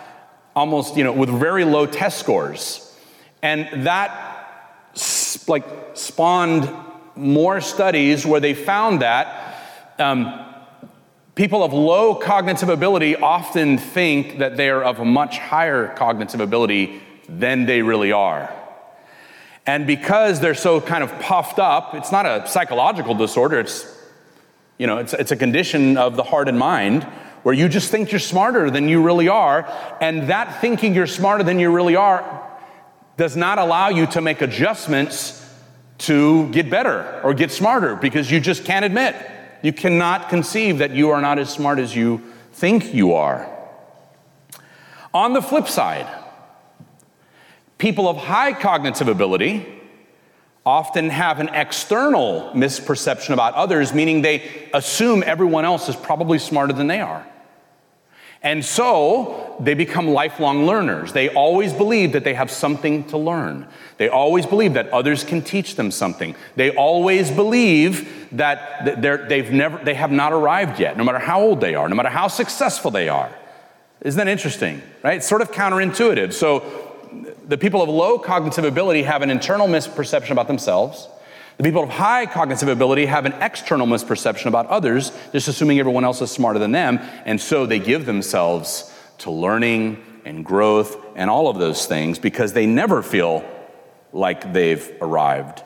almost, 0.55 0.97
you 0.97 1.03
know, 1.03 1.13
with 1.13 1.29
very 1.29 1.63
low 1.63 1.85
test 1.85 2.19
scores. 2.19 2.83
And 3.41 3.85
that 3.85 4.23
like 5.47 5.65
spawned 5.93 6.69
more 7.15 7.61
studies 7.61 8.25
where 8.25 8.39
they 8.39 8.53
found 8.53 9.01
that 9.01 9.63
um, 9.99 10.45
people 11.35 11.63
of 11.63 11.73
low 11.73 12.15
cognitive 12.15 12.69
ability 12.69 13.15
often 13.15 13.77
think 13.77 14.39
that 14.39 14.57
they 14.57 14.69
are 14.69 14.83
of 14.83 14.99
a 14.99 15.05
much 15.05 15.37
higher 15.37 15.93
cognitive 15.95 16.41
ability 16.41 17.01
than 17.29 17.65
they 17.65 17.81
really 17.81 18.11
are. 18.11 18.53
And 19.65 19.85
because 19.85 20.39
they're 20.39 20.55
so 20.55 20.79
kind 20.79 21.03
of 21.03 21.11
puffed 21.19 21.59
up, 21.59 21.93
it's 21.93 22.11
not 22.11 22.25
a 22.25 22.47
psychological 22.47 23.13
disorder, 23.15 23.59
it's 23.59 23.96
you 24.77 24.87
know, 24.87 24.97
it's, 24.97 25.13
it's 25.13 25.31
a 25.31 25.35
condition 25.35 25.97
of 25.97 26.15
the 26.15 26.23
heart 26.23 26.47
and 26.47 26.57
mind 26.57 27.03
where 27.43 27.55
you 27.55 27.69
just 27.69 27.89
think 27.89 28.11
you're 28.11 28.19
smarter 28.19 28.69
than 28.69 28.89
you 28.89 29.01
really 29.01 29.27
are. 29.27 29.65
And 30.01 30.29
that 30.29 30.61
thinking 30.61 30.93
you're 30.93 31.07
smarter 31.07 31.43
than 31.43 31.59
you 31.59 31.71
really 31.71 31.95
are 31.95 32.43
does 33.15 33.35
not 33.35 33.57
allow 33.57 33.89
you 33.89 34.05
to 34.07 34.21
make 34.21 34.41
adjustments 34.41 35.43
to 35.99 36.49
get 36.51 36.69
better 36.69 37.21
or 37.23 37.33
get 37.33 37.51
smarter 37.51 37.95
because 37.95 38.29
you 38.29 38.39
just 38.39 38.65
can't 38.65 38.85
admit. 38.85 39.15
You 39.63 39.73
cannot 39.73 40.29
conceive 40.29 40.77
that 40.79 40.91
you 40.91 41.09
are 41.09 41.21
not 41.21 41.39
as 41.39 41.49
smart 41.49 41.79
as 41.79 41.95
you 41.95 42.21
think 42.51 42.93
you 42.93 43.13
are. 43.13 43.51
On 45.13 45.33
the 45.33 45.41
flip 45.41 45.67
side, 45.67 46.07
people 47.77 48.07
of 48.07 48.17
high 48.17 48.53
cognitive 48.53 49.07
ability 49.07 49.76
often 50.67 51.09
have 51.09 51.39
an 51.39 51.47
external 51.53 52.51
misperception 52.53 53.29
about 53.29 53.53
others, 53.53 53.93
meaning 53.93 54.21
they 54.21 54.69
assume 54.73 55.23
everyone 55.25 55.63
else 55.63 55.87
is 55.87 55.95
probably 55.95 56.37
smarter 56.37 56.73
than 56.73 56.87
they 56.87 56.99
are. 56.99 57.25
And 58.43 58.65
so 58.65 59.55
they 59.61 59.75
become 59.75 60.09
lifelong 60.09 60.65
learners. 60.65 61.13
They 61.13 61.29
always 61.29 61.71
believe 61.71 62.11
that 62.11 62.25
they 62.25 62.33
have 62.33 62.51
something 62.51 63.05
to 63.05 63.17
learn. 63.17 63.65
They 63.95 64.09
always 64.09 64.45
believe 64.45 64.73
that 64.73 64.89
others 64.89 65.23
can 65.23 65.41
teach 65.41 65.75
them 65.75 65.89
something. 65.89 66.35
They 66.57 66.71
always 66.75 67.31
believe 67.31 68.27
that 68.33 69.01
they've 69.29 69.49
never, 69.49 69.77
they 69.83 69.93
have 69.93 70.11
not 70.11 70.33
arrived 70.33 70.81
yet, 70.81 70.97
no 70.97 71.05
matter 71.05 71.19
how 71.19 71.41
old 71.41 71.61
they 71.61 71.75
are, 71.75 71.87
no 71.87 71.95
matter 71.95 72.09
how 72.09 72.27
successful 72.27 72.91
they 72.91 73.07
are. 73.07 73.33
Isn't 74.01 74.17
that 74.17 74.27
interesting? 74.27 74.81
Right? 75.01 75.17
It's 75.17 75.27
sort 75.27 75.41
of 75.41 75.51
counterintuitive. 75.51 76.33
So 76.33 76.86
the 77.47 77.57
people 77.57 77.81
of 77.81 77.89
low 77.89 78.19
cognitive 78.19 78.65
ability 78.65 79.03
have 79.03 79.21
an 79.21 79.29
internal 79.29 79.67
misperception 79.67 80.31
about 80.31 80.47
themselves. 80.47 81.07
The 81.55 81.63
people 81.63 81.81
of 81.81 81.89
high 81.89 82.25
cognitive 82.25 82.67
ability 82.67 83.05
have 83.07 83.25
an 83.25 83.33
external 83.41 83.87
misperception 83.87 84.45
about 84.45 84.67
others, 84.67 85.11
just 85.31 85.47
assuming 85.47 85.79
everyone 85.79 86.03
else 86.03 86.21
is 86.21 86.29
smarter 86.29 86.59
than 86.59 86.71
them. 86.71 86.99
And 87.25 87.39
so 87.41 87.65
they 87.65 87.79
give 87.79 88.05
themselves 88.05 88.93
to 89.19 89.31
learning 89.31 90.03
and 90.25 90.45
growth 90.45 90.97
and 91.15 91.29
all 91.29 91.47
of 91.47 91.57
those 91.57 91.85
things 91.87 92.19
because 92.19 92.53
they 92.53 92.65
never 92.65 93.01
feel 93.01 93.43
like 94.11 94.53
they've 94.53 94.91
arrived. 95.01 95.63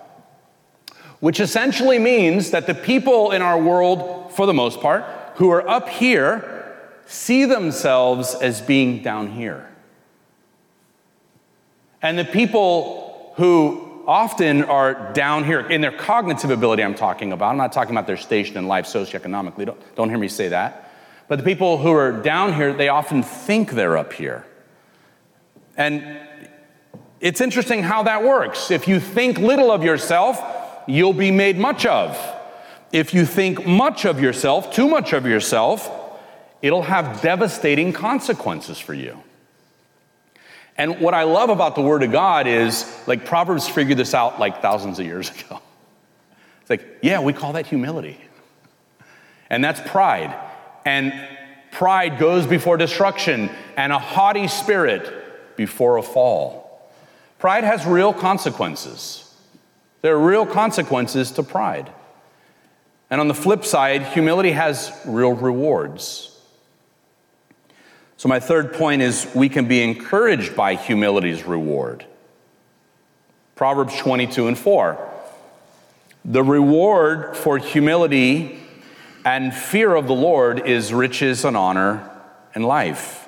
Which 1.20 1.40
essentially 1.40 2.00
means 2.00 2.52
that 2.52 2.68
the 2.68 2.76
people 2.76 3.32
in 3.32 3.42
our 3.42 3.60
world, 3.60 4.34
for 4.34 4.46
the 4.46 4.54
most 4.54 4.80
part, 4.80 5.04
who 5.36 5.50
are 5.50 5.68
up 5.68 5.90
here, 5.90 6.78
see 7.06 7.46
themselves 7.46 8.36
as 8.36 8.62
being 8.62 9.04
down 9.04 9.32
here. 9.32 9.71
And 12.02 12.18
the 12.18 12.26
people 12.26 13.34
who 13.36 14.04
often 14.08 14.64
are 14.64 15.14
down 15.14 15.44
here 15.46 15.60
in 15.60 15.82
their 15.82 15.92
cognitive 15.92 16.50
ability, 16.50 16.84
I'm 16.84 16.96
talking 16.96 17.32
about, 17.32 17.52
I'm 17.52 17.58
not 17.58 17.72
talking 17.72 17.94
about 17.94 18.08
their 18.08 18.18
station 18.18 18.58
in 18.58 18.68
life 18.68 18.86
socioeconomically, 18.86 19.66
don't, 19.66 19.96
don't 19.96 20.10
hear 20.10 20.18
me 20.18 20.28
say 20.28 20.50
that. 20.50 20.92
But 21.28 21.38
the 21.38 21.46
people 21.46 21.78
who 21.78 21.92
are 21.94 22.12
down 22.12 22.54
here, 22.54 22.74
they 22.74 22.90
often 22.90 23.24
think 23.24 23.72
they're 23.72 23.98
up 23.98 24.14
here. 24.14 24.46
And 25.78 26.20
it's 27.22 27.40
interesting 27.40 27.84
how 27.84 28.04
that 28.04 28.24
works. 28.24 28.72
If 28.72 28.88
you 28.88 29.00
think 29.00 29.38
little 29.38 29.72
of 29.72 29.84
yourself, 29.84 30.44
you'll 30.88 31.14
be 31.14 31.32
made 31.32 31.58
much 31.58 31.86
of. 31.86 32.20
If 32.92 33.14
you 33.14 33.26
think 33.26 33.66
much 33.66 34.06
of 34.06 34.20
yourself, 34.20 34.74
too 34.74 34.90
much 34.90 35.14
of 35.14 35.26
yourself, 35.26 35.90
it'll 36.62 36.82
have 36.82 37.22
devastating 37.22 37.94
consequences 37.94 38.80
for 38.80 38.94
you. 38.94 39.22
And 40.78 41.00
what 41.00 41.14
I 41.14 41.24
love 41.24 41.50
about 41.50 41.76
the 41.76 41.82
Word 41.82 42.04
of 42.04 42.12
God 42.12 42.48
is, 42.48 42.86
like, 43.06 43.26
Proverbs 43.26 43.68
figured 43.68 43.98
this 43.98 44.14
out 44.14 44.40
like 44.40 44.62
thousands 44.62 45.00
of 45.00 45.06
years 45.06 45.30
ago. 45.42 45.60
It's 46.62 46.70
like, 46.70 47.00
yeah, 47.02 47.20
we 47.20 47.34
call 47.34 47.54
that 47.54 47.68
humility. 47.68 48.20
And 49.50 49.64
that's 49.64 49.82
pride. 49.90 50.34
And 50.86 51.14
pride 51.72 52.20
goes 52.20 52.46
before 52.46 52.78
destruction, 52.78 53.50
and 53.76 53.92
a 53.92 54.00
haughty 54.00 54.48
spirit 54.48 55.56
before 55.56 55.98
a 55.98 56.04
fall. 56.04 56.92
Pride 57.38 57.64
has 57.64 57.86
real 57.86 58.14
consequences. 58.14 59.34
There 60.02 60.16
are 60.16 60.20
real 60.20 60.46
consequences 60.46 61.32
to 61.32 61.44
pride. 61.44 61.92
And 63.10 63.20
on 63.20 63.28
the 63.28 63.34
flip 63.34 63.66
side, 63.66 64.04
humility 64.04 64.52
has 64.52 64.92
real 65.06 65.34
rewards. 65.34 66.31
So, 68.22 68.30
my 68.30 68.40
third 68.40 68.74
point 68.74 69.02
is 69.02 69.28
we 69.34 69.50
can 69.50 69.68
be 69.68 69.82
encouraged 69.82 70.56
by 70.56 70.76
humility's 70.76 71.44
reward. 71.44 72.06
Proverbs 73.56 73.98
22 73.98 74.48
and 74.48 74.56
4. 74.56 75.10
The 76.26 76.44
reward 76.44 77.36
for 77.36 77.58
humility 77.58 78.60
and 79.26 79.52
fear 79.52 79.96
of 79.96 80.06
the 80.06 80.14
Lord 80.14 80.68
is 80.68 80.94
riches 80.94 81.46
and 81.46 81.58
honor 81.58 82.12
and 82.54 82.64
life. 82.64 83.28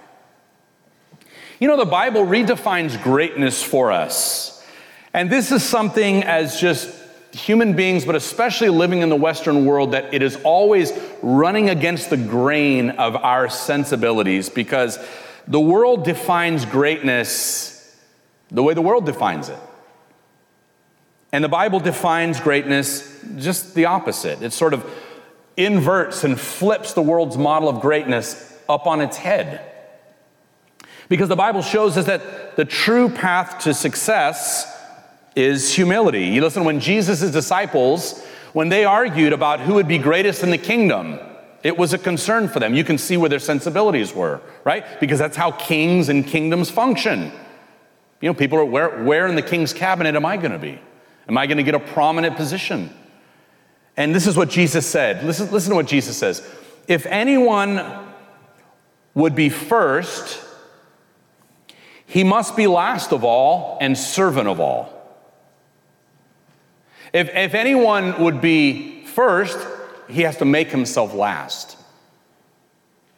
You 1.59 1.69
know, 1.69 1.77
the 1.77 1.85
Bible 1.85 2.21
redefines 2.27 3.01
greatness 3.01 3.63
for 3.63 3.91
us. 3.91 4.63
And 5.11 5.27
this 5.27 5.51
is 5.51 5.63
something 5.63 6.21
as 6.23 6.61
just 6.61 6.87
human 7.33 7.75
beings, 7.75 8.05
but 8.05 8.15
especially 8.15 8.69
living 8.69 9.01
in 9.01 9.09
the 9.09 9.15
Western 9.15 9.65
world, 9.65 9.91
that 9.91 10.13
it 10.13 10.21
is 10.21 10.37
always 10.43 10.93
running 11.21 11.69
against 11.69 12.09
the 12.09 12.17
grain 12.17 12.91
of 12.91 13.15
our 13.15 13.49
sensibilities 13.49 14.49
because 14.49 14.99
the 15.47 15.59
world 15.59 16.05
defines 16.05 16.65
greatness 16.65 17.73
the 18.51 18.61
way 18.61 18.75
the 18.75 18.81
world 18.81 19.05
defines 19.05 19.49
it. 19.49 19.57
And 21.31 21.43
the 21.43 21.49
Bible 21.49 21.79
defines 21.79 22.39
greatness 22.39 23.19
just 23.37 23.73
the 23.73 23.85
opposite. 23.85 24.43
It 24.43 24.53
sort 24.53 24.75
of 24.75 24.87
inverts 25.57 26.23
and 26.23 26.39
flips 26.39 26.93
the 26.93 27.01
world's 27.01 27.37
model 27.37 27.67
of 27.67 27.81
greatness 27.81 28.55
up 28.69 28.85
on 28.85 29.01
its 29.01 29.17
head. 29.17 29.61
Because 31.09 31.29
the 31.29 31.35
Bible 31.35 31.63
shows 31.63 31.97
us 31.97 32.05
that 32.05 32.55
the 32.55 32.65
true 32.65 33.09
path 33.09 33.63
to 33.63 33.73
success 33.73 34.69
is 35.35 35.73
humility. 35.73 36.25
You 36.25 36.41
listen, 36.41 36.63
when 36.63 36.79
Jesus' 36.79 37.31
disciples, 37.31 38.23
when 38.53 38.69
they 38.69 38.85
argued 38.85 39.33
about 39.33 39.59
who 39.59 39.75
would 39.75 39.87
be 39.87 39.97
greatest 39.97 40.43
in 40.43 40.51
the 40.51 40.57
kingdom, 40.57 41.19
it 41.63 41.77
was 41.77 41.93
a 41.93 41.97
concern 41.97 42.47
for 42.49 42.59
them. 42.59 42.73
You 42.73 42.83
can 42.83 42.97
see 42.97 43.17
where 43.17 43.29
their 43.29 43.39
sensibilities 43.39 44.13
were, 44.13 44.41
right? 44.63 44.99
Because 44.99 45.17
that's 45.17 45.37
how 45.37 45.51
kings 45.51 46.09
and 46.09 46.27
kingdoms 46.27 46.69
function. 46.69 47.31
You 48.21 48.29
know, 48.29 48.33
people 48.33 48.59
are 48.59 48.65
where, 48.65 49.03
where 49.03 49.27
in 49.27 49.35
the 49.35 49.41
king's 49.41 49.73
cabinet 49.73 50.15
am 50.15 50.25
I 50.25 50.37
going 50.37 50.51
to 50.51 50.59
be? 50.59 50.79
Am 51.27 51.37
I 51.37 51.47
going 51.47 51.57
to 51.57 51.63
get 51.63 51.75
a 51.75 51.79
prominent 51.79 52.35
position? 52.35 52.93
And 53.95 54.13
this 54.13 54.27
is 54.27 54.35
what 54.35 54.49
Jesus 54.49 54.85
said. 54.85 55.23
Listen, 55.23 55.51
listen 55.51 55.69
to 55.69 55.75
what 55.75 55.87
Jesus 55.87 56.17
says. 56.17 56.47
If 56.87 57.05
anyone 57.05 57.81
would 59.13 59.35
be 59.35 59.49
first, 59.49 60.43
he 62.05 62.23
must 62.23 62.57
be 62.57 62.67
last 62.67 63.13
of 63.13 63.23
all 63.23 63.77
and 63.79 63.97
servant 63.97 64.47
of 64.47 64.59
all. 64.59 65.02
If, 67.13 67.29
if 67.29 67.53
anyone 67.53 68.21
would 68.23 68.41
be 68.41 69.05
first, 69.05 69.57
he 70.09 70.23
has 70.23 70.37
to 70.37 70.45
make 70.45 70.69
himself 70.69 71.13
last. 71.13 71.77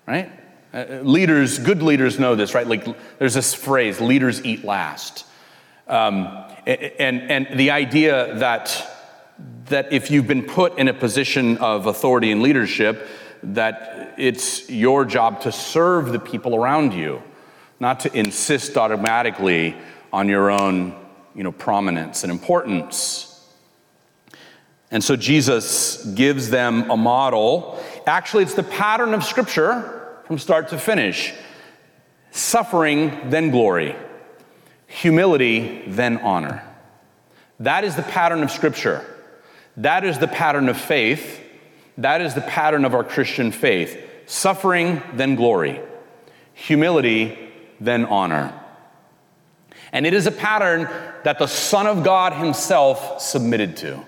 Right? 0.05 0.29
Uh, 0.73 0.99
leaders, 1.03 1.57
good 1.59 1.81
leaders 1.81 2.19
know 2.19 2.35
this, 2.35 2.53
right? 2.53 2.67
Like 2.67 2.85
there's 3.17 3.33
this 3.33 3.53
phrase, 3.53 4.01
leaders 4.01 4.43
eat 4.43 4.65
last. 4.65 5.25
Um, 5.87 6.43
and, 6.67 7.21
and 7.31 7.57
the 7.57 7.71
idea 7.71 8.35
that, 8.35 8.91
that 9.65 9.93
if 9.93 10.11
you've 10.11 10.27
been 10.27 10.43
put 10.43 10.77
in 10.77 10.89
a 10.89 10.93
position 10.93 11.57
of 11.59 11.85
authority 11.85 12.31
and 12.31 12.41
leadership, 12.41 13.07
that 13.43 14.15
it's 14.17 14.69
your 14.69 15.05
job 15.05 15.41
to 15.41 15.51
serve 15.51 16.11
the 16.11 16.19
people 16.19 16.55
around 16.55 16.93
you, 16.93 17.21
not 17.79 18.01
to 18.01 18.17
insist 18.17 18.77
automatically 18.77 19.75
on 20.11 20.27
your 20.27 20.51
own 20.51 20.95
you 21.35 21.43
know, 21.43 21.51
prominence 21.51 22.23
and 22.23 22.31
importance. 22.31 23.34
And 24.95 25.03
so 25.03 25.17
Jesus 25.17 26.05
gives 26.05 26.49
them 26.49 26.89
a 26.89 26.95
model. 26.95 27.77
Actually, 28.07 28.43
it's 28.43 28.53
the 28.53 28.63
pattern 28.63 29.13
of 29.13 29.25
Scripture 29.25 30.21
from 30.25 30.37
start 30.37 30.69
to 30.69 30.77
finish 30.77 31.33
suffering, 32.31 33.29
then 33.29 33.49
glory, 33.51 33.93
humility, 34.87 35.83
then 35.85 36.19
honor. 36.19 36.63
That 37.59 37.83
is 37.83 37.97
the 37.97 38.03
pattern 38.03 38.41
of 38.41 38.49
Scripture. 38.51 39.05
That 39.75 40.05
is 40.05 40.17
the 40.17 40.29
pattern 40.29 40.69
of 40.69 40.79
faith. 40.79 41.41
That 41.97 42.21
is 42.21 42.33
the 42.33 42.39
pattern 42.39 42.85
of 42.85 42.93
our 42.93 43.03
Christian 43.03 43.51
faith 43.51 44.01
suffering, 44.27 45.01
then 45.11 45.35
glory, 45.35 45.81
humility, 46.53 47.37
then 47.81 48.05
honor. 48.05 48.57
And 49.91 50.05
it 50.05 50.13
is 50.13 50.25
a 50.25 50.31
pattern 50.31 50.87
that 51.25 51.37
the 51.37 51.47
Son 51.47 51.85
of 51.85 52.05
God 52.05 52.31
Himself 52.31 53.19
submitted 53.19 53.75
to. 53.77 54.05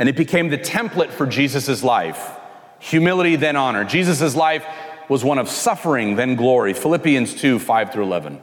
And 0.00 0.08
it 0.08 0.16
became 0.16 0.48
the 0.48 0.56
template 0.56 1.10
for 1.10 1.26
Jesus' 1.26 1.84
life 1.84 2.38
humility, 2.78 3.36
then 3.36 3.56
honor. 3.56 3.84
Jesus' 3.84 4.34
life 4.34 4.64
was 5.10 5.22
one 5.22 5.38
of 5.38 5.50
suffering, 5.50 6.16
then 6.16 6.34
glory. 6.34 6.72
Philippians 6.72 7.34
2 7.34 7.58
5 7.58 7.92
through 7.92 8.04
11. 8.04 8.40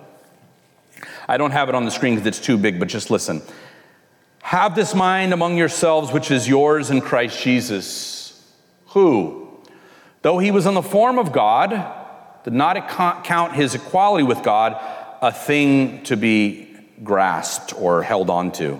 I 1.27 1.37
don't 1.37 1.49
have 1.49 1.67
it 1.67 1.73
on 1.73 1.83
the 1.83 1.89
screen 1.89 2.13
because 2.13 2.27
it's 2.27 2.39
too 2.39 2.59
big, 2.59 2.79
but 2.79 2.87
just 2.87 3.09
listen. 3.09 3.41
Have 4.43 4.75
this 4.75 4.93
mind 4.93 5.33
among 5.33 5.57
yourselves, 5.57 6.11
which 6.11 6.29
is 6.29 6.47
yours 6.47 6.91
in 6.91 7.01
Christ 7.01 7.41
Jesus, 7.41 8.39
who, 8.89 9.49
though 10.21 10.37
he 10.37 10.51
was 10.51 10.67
in 10.67 10.75
the 10.75 10.83
form 10.83 11.17
of 11.17 11.31
God, 11.31 11.71
did 12.43 12.53
not 12.53 12.87
count 13.25 13.55
his 13.55 13.73
equality 13.73 14.23
with 14.23 14.43
God 14.43 14.77
a 15.23 15.31
thing 15.31 16.03
to 16.03 16.15
be 16.15 16.77
grasped 17.03 17.73
or 17.81 18.03
held 18.03 18.29
onto. 18.29 18.79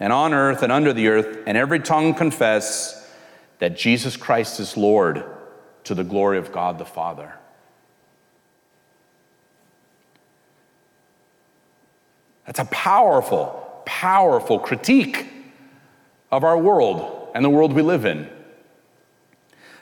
and 0.00 0.12
on 0.12 0.34
earth 0.34 0.62
and 0.62 0.72
under 0.72 0.92
the 0.92 1.08
earth, 1.08 1.38
and 1.46 1.56
every 1.56 1.80
tongue 1.80 2.14
confess 2.14 3.10
that 3.58 3.76
Jesus 3.76 4.16
Christ 4.16 4.60
is 4.60 4.76
Lord 4.76 5.24
to 5.84 5.94
the 5.94 6.04
glory 6.04 6.38
of 6.38 6.52
God 6.52 6.78
the 6.78 6.84
Father. 6.84 7.34
That's 12.46 12.58
a 12.58 12.64
powerful, 12.66 13.82
powerful 13.86 14.58
critique 14.58 15.26
of 16.30 16.44
our 16.44 16.58
world 16.58 17.28
and 17.34 17.44
the 17.44 17.50
world 17.50 17.72
we 17.72 17.82
live 17.82 18.04
in. 18.04 18.28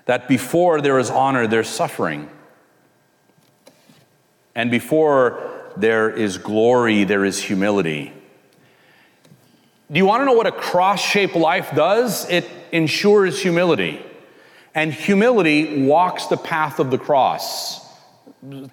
That 0.04 0.28
before 0.28 0.80
there 0.80 0.98
is 0.98 1.10
honor, 1.10 1.46
there's 1.46 1.68
suffering. 1.68 2.28
And 4.54 4.70
before 4.70 5.72
there 5.76 6.10
is 6.10 6.38
glory, 6.38 7.04
there 7.04 7.24
is 7.24 7.42
humility. 7.42 8.12
Do 9.92 9.98
you 9.98 10.06
want 10.06 10.22
to 10.22 10.24
know 10.24 10.32
what 10.32 10.46
a 10.46 10.52
cross 10.52 11.02
shaped 11.02 11.36
life 11.36 11.70
does? 11.74 12.28
It 12.30 12.48
ensures 12.72 13.42
humility. 13.42 14.02
And 14.74 14.90
humility 14.90 15.82
walks 15.82 16.26
the 16.26 16.38
path 16.38 16.78
of 16.78 16.90
the 16.90 16.96
cross. 16.96 17.86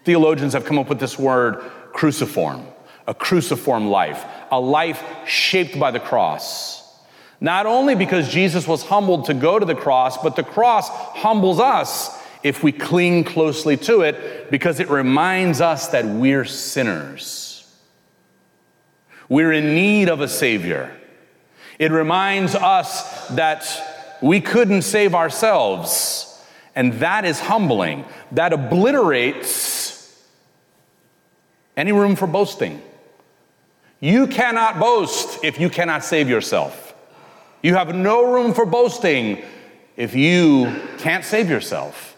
Theologians 0.06 0.54
have 0.54 0.64
come 0.64 0.80
up 0.80 0.88
with 0.88 1.00
this 1.00 1.20
word 1.20 1.60
cruciform 1.94 2.66
a 3.06 3.14
cruciform 3.14 3.88
life, 3.88 4.24
a 4.52 4.60
life 4.60 5.04
shaped 5.26 5.80
by 5.80 5.90
the 5.90 6.00
cross. 6.00 6.80
Not 7.42 7.66
only 7.66 7.96
because 7.96 8.30
Jesus 8.30 8.68
was 8.68 8.84
humbled 8.84 9.26
to 9.26 9.34
go 9.34 9.58
to 9.58 9.66
the 9.66 9.74
cross, 9.74 10.22
but 10.22 10.36
the 10.36 10.44
cross 10.44 10.90
humbles 10.90 11.60
us 11.60 12.16
if 12.44 12.62
we 12.62 12.72
cling 12.72 13.24
closely 13.24 13.78
to 13.78 14.02
it 14.02 14.52
because 14.52 14.80
it 14.80 14.90
reminds 14.92 15.60
us 15.60 15.88
that 15.88 16.06
we're 16.06 16.46
sinners. 16.46 17.68
We're 19.28 19.54
in 19.54 19.74
need 19.74 20.08
of 20.08 20.22
a 20.22 20.28
Savior. 20.28 20.96
It 21.80 21.92
reminds 21.92 22.56
us 22.56 23.28
that 23.30 24.18
we 24.22 24.42
couldn't 24.42 24.82
save 24.82 25.15
ourselves. 25.15 26.26
And 26.76 26.94
that 26.94 27.26
is 27.26 27.39
humbling. 27.39 28.06
That 28.34 28.54
obliterates 28.54 30.24
any 31.76 31.92
room 31.92 32.15
for 32.15 32.28
boasting. 32.28 32.82
You 34.02 34.28
cannot 34.28 34.80
boast 34.80 35.44
if 35.44 35.60
you 35.60 35.70
cannot 35.70 36.04
save 36.04 36.30
yourself. 36.30 36.94
You 37.62 37.76
have 37.76 37.96
no 37.96 38.32
room 38.34 38.54
for 38.54 38.65
boasting 38.65 39.44
if 39.98 40.15
you 40.15 40.82
can't 41.00 41.26
save 41.26 41.50
yourself. 41.50 42.15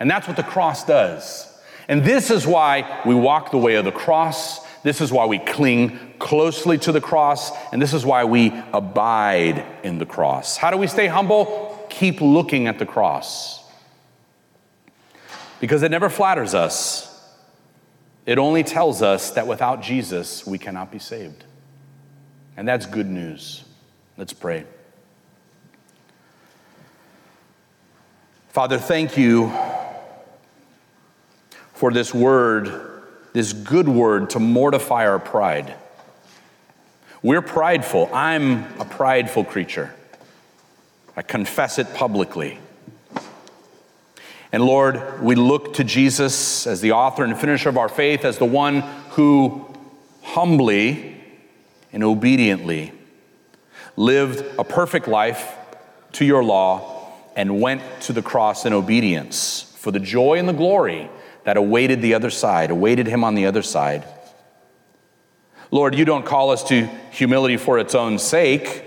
And 0.00 0.10
that's 0.10 0.26
what 0.26 0.36
the 0.36 0.42
cross 0.42 0.84
does. 0.84 1.46
And 1.88 2.04
this 2.04 2.30
is 2.30 2.46
why 2.46 3.02
we 3.04 3.14
walk 3.14 3.50
the 3.50 3.58
way 3.58 3.74
of 3.74 3.84
the 3.84 3.92
cross. 3.92 4.64
This 4.82 5.00
is 5.00 5.12
why 5.12 5.26
we 5.26 5.38
cling 5.38 5.98
closely 6.18 6.78
to 6.78 6.92
the 6.92 7.00
cross. 7.00 7.52
And 7.72 7.80
this 7.80 7.92
is 7.92 8.04
why 8.04 8.24
we 8.24 8.52
abide 8.72 9.64
in 9.82 9.98
the 9.98 10.06
cross. 10.06 10.56
How 10.56 10.70
do 10.70 10.76
we 10.76 10.86
stay 10.86 11.06
humble? 11.06 11.86
Keep 11.90 12.20
looking 12.20 12.66
at 12.66 12.78
the 12.78 12.86
cross. 12.86 13.62
Because 15.60 15.82
it 15.82 15.90
never 15.90 16.08
flatters 16.08 16.54
us 16.54 17.10
it 18.26 18.38
only 18.38 18.62
tells 18.62 19.02
us 19.02 19.32
that 19.32 19.46
without 19.46 19.82
Jesus, 19.82 20.46
we 20.46 20.58
cannot 20.58 20.92
be 20.92 20.98
saved. 20.98 21.44
And 22.56 22.68
that's 22.68 22.86
good 22.86 23.08
news. 23.08 23.64
Let's 24.16 24.32
pray. 24.32 24.66
Father, 28.50 28.78
thank 28.78 29.16
you 29.16 29.52
for 31.72 31.90
this 31.92 32.12
word, 32.12 32.89
this 33.32 33.52
good 33.52 33.88
word 33.88 34.30
to 34.30 34.38
mortify 34.38 35.06
our 35.06 35.18
pride. 35.18 35.74
We're 37.22 37.42
prideful. 37.42 38.10
I'm 38.12 38.64
a 38.80 38.84
prideful 38.84 39.44
creature. 39.44 39.94
I 41.16 41.22
confess 41.22 41.78
it 41.78 41.92
publicly. 41.94 42.58
And 44.52 44.64
Lord, 44.64 45.22
we 45.22 45.34
look 45.36 45.74
to 45.74 45.84
Jesus 45.84 46.66
as 46.66 46.80
the 46.80 46.92
author 46.92 47.24
and 47.24 47.38
finisher 47.38 47.68
of 47.68 47.76
our 47.76 47.88
faith, 47.88 48.24
as 48.24 48.38
the 48.38 48.46
one 48.46 48.80
who 49.10 49.66
humbly 50.22 51.22
and 51.92 52.02
obediently 52.02 52.92
lived 53.96 54.44
a 54.58 54.64
perfect 54.64 55.06
life 55.06 55.56
to 56.12 56.24
your 56.24 56.42
law 56.42 57.12
and 57.36 57.60
went 57.60 57.82
to 58.00 58.12
the 58.12 58.22
cross 58.22 58.66
in 58.66 58.72
obedience 58.72 59.74
for 59.76 59.90
the 59.90 60.00
joy 60.00 60.38
and 60.38 60.48
the 60.48 60.52
glory 60.52 61.08
that 61.44 61.56
awaited 61.56 62.02
the 62.02 62.14
other 62.14 62.30
side, 62.30 62.70
awaited 62.70 63.06
him 63.06 63.24
on 63.24 63.34
the 63.34 63.46
other 63.46 63.62
side. 63.62 64.04
Lord, 65.70 65.94
you 65.94 66.04
don't 66.04 66.26
call 66.26 66.50
us 66.50 66.64
to 66.64 66.86
humility 67.12 67.56
for 67.56 67.78
its 67.78 67.94
own 67.94 68.18
sake, 68.18 68.84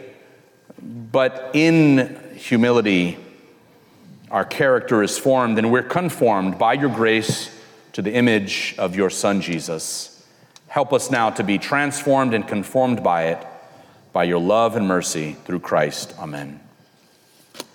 but 0.82 1.52
in 1.54 2.20
humility, 2.36 3.18
our 4.30 4.44
character 4.44 5.02
is 5.02 5.18
formed 5.18 5.58
and 5.58 5.72
we're 5.72 5.84
conformed 5.84 6.58
by 6.58 6.74
your 6.74 6.90
grace 6.90 7.50
to 7.94 8.02
the 8.02 8.12
image 8.12 8.76
of 8.78 8.96
your 8.96 9.10
Son, 9.10 9.42
Jesus. 9.42 10.26
Help 10.68 10.92
us 10.92 11.12
now 11.12 11.30
to 11.30 11.44
be 11.44 11.60
transformed 11.60 12.34
and 12.34 12.48
conformed 12.48 13.04
by 13.04 13.28
it, 13.28 13.48
by 14.12 14.24
your 14.24 14.40
love 14.40 14.76
and 14.76 14.88
mercy 14.88 15.34
through 15.46 15.60
Christ. 15.60 16.14
Amen. 16.18 16.63